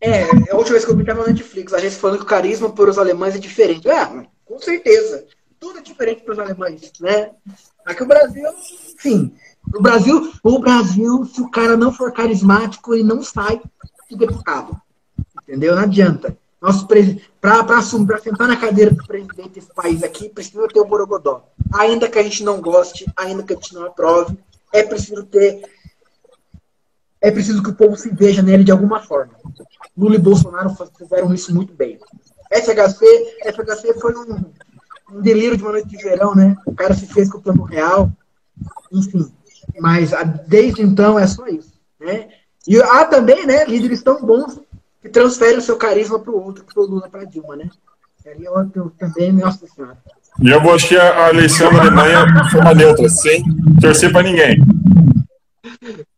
[0.00, 2.28] É, a última vez que eu vi estava na Netflix, a gente falando que o
[2.28, 3.88] carisma para os alemães é diferente.
[3.88, 4.06] É,
[4.44, 5.24] com certeza.
[5.58, 7.30] Tudo é diferente para os alemães, né?
[7.86, 8.44] Aqui o Brasil,
[8.94, 9.32] enfim.
[9.74, 13.62] O Brasil, o Brasil, se o cara não for carismático, ele não sai
[14.10, 14.78] de deputado.
[15.46, 15.74] Entendeu?
[15.74, 16.36] Não adianta.
[17.40, 21.46] Para sentar na cadeira do presidente desse país aqui, precisa ter o Borogodó.
[21.74, 24.38] Ainda que a gente não goste, ainda que a gente não aprove,
[24.72, 25.62] é preciso ter.
[27.20, 29.34] É preciso que o povo se veja nele de alguma forma.
[29.96, 31.98] Lula e Bolsonaro fizeram isso muito bem.
[32.50, 33.04] FHC,
[33.44, 34.44] FHC foi um,
[35.12, 36.56] um delírio de uma noite de verão, né?
[36.66, 38.10] O cara se fez com o plano real,
[38.90, 39.30] enfim.
[39.78, 40.12] Mas
[40.46, 42.28] desde então é só isso, né?
[42.66, 44.58] E há também, né, líderes tão bons
[45.04, 47.68] que transferem o seu carisma para o outro, para o Lula, para Dilma, né?
[48.26, 49.98] Ali eu, eu também, nossa senhora.
[50.40, 53.44] E eu vou assistir a eleição da Alemanha de forma neutra, sem
[53.78, 54.64] torcer para ninguém.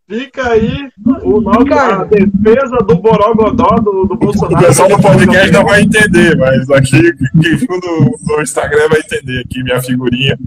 [0.09, 0.89] Fica aí
[1.25, 4.65] o nosso, a defesa do Borogodó do, do Bolsonaro.
[4.65, 9.41] O pessoal do podcast não vai entender, mas aqui quem for do, Instagram vai entender
[9.41, 10.39] aqui minha figurinha.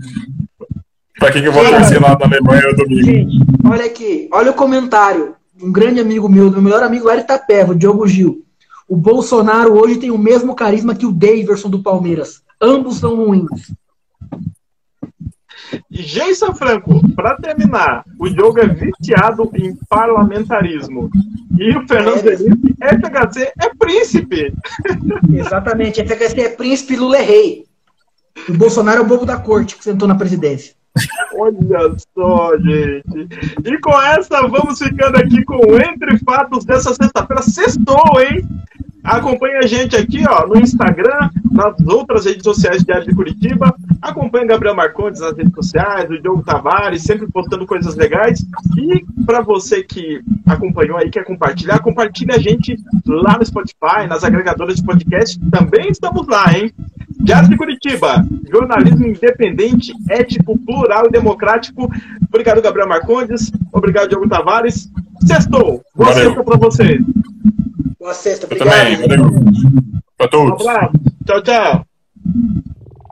[1.19, 3.03] Pra quem que eu vou torcer lá na Alemanha no domingo.
[3.03, 5.35] Gente, olha aqui, olha o comentário.
[5.61, 8.45] Um grande amigo meu, meu melhor amigo Eric Tapeva, o Diogo Gil.
[8.87, 12.41] O Bolsonaro hoje tem o mesmo carisma que o Daverson do Palmeiras.
[12.61, 13.73] Ambos são ruins.
[15.91, 21.09] E Jason Franco, para terminar, o jogo é viciado em parlamentarismo.
[21.57, 22.37] E o Fernando é.
[22.37, 24.53] Felipe, FHC é príncipe.
[25.33, 27.65] Exatamente, FHC é príncipe, Lula é rei.
[28.47, 30.73] O Bolsonaro é o bobo da corte que sentou na presidência.
[31.39, 33.27] Olha só, gente.
[33.65, 37.41] E com essa, vamos ficando aqui com o Entre Fatos dessa sexta-feira.
[37.41, 38.45] Sextou, hein?
[39.03, 43.73] Acompanhe a gente aqui ó, no Instagram, nas outras redes sociais de Área de Curitiba.
[44.01, 48.45] Acompanhe Gabriel Marcondes nas redes sociais, o Diogo Tavares, sempre postando coisas legais.
[48.77, 54.23] E para você que acompanhou aí, quer compartilhar, compartilhe a gente lá no Spotify, nas
[54.23, 55.39] agregadoras de podcast.
[55.49, 56.71] Também estamos lá, hein?
[57.21, 61.89] Diário de Curitiba, jornalismo independente, ético, plural e democrático.
[62.27, 63.51] Obrigado, Gabriel Marcondes.
[63.73, 64.89] Obrigado, Diogo Tavares.
[65.25, 65.81] Sextou.
[65.95, 67.01] Boa sexta para vocês.
[67.99, 68.77] Boa sexta, Eu obrigado.
[68.77, 69.31] também, valeu.
[70.17, 70.67] Pra Um todos.
[70.67, 70.93] abraço.
[71.25, 71.85] Tchau, tchau.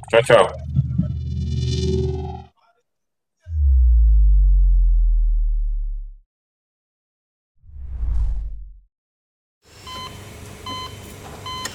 [0.10, 0.48] Tchau, tchau.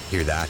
[0.09, 0.49] Hear that?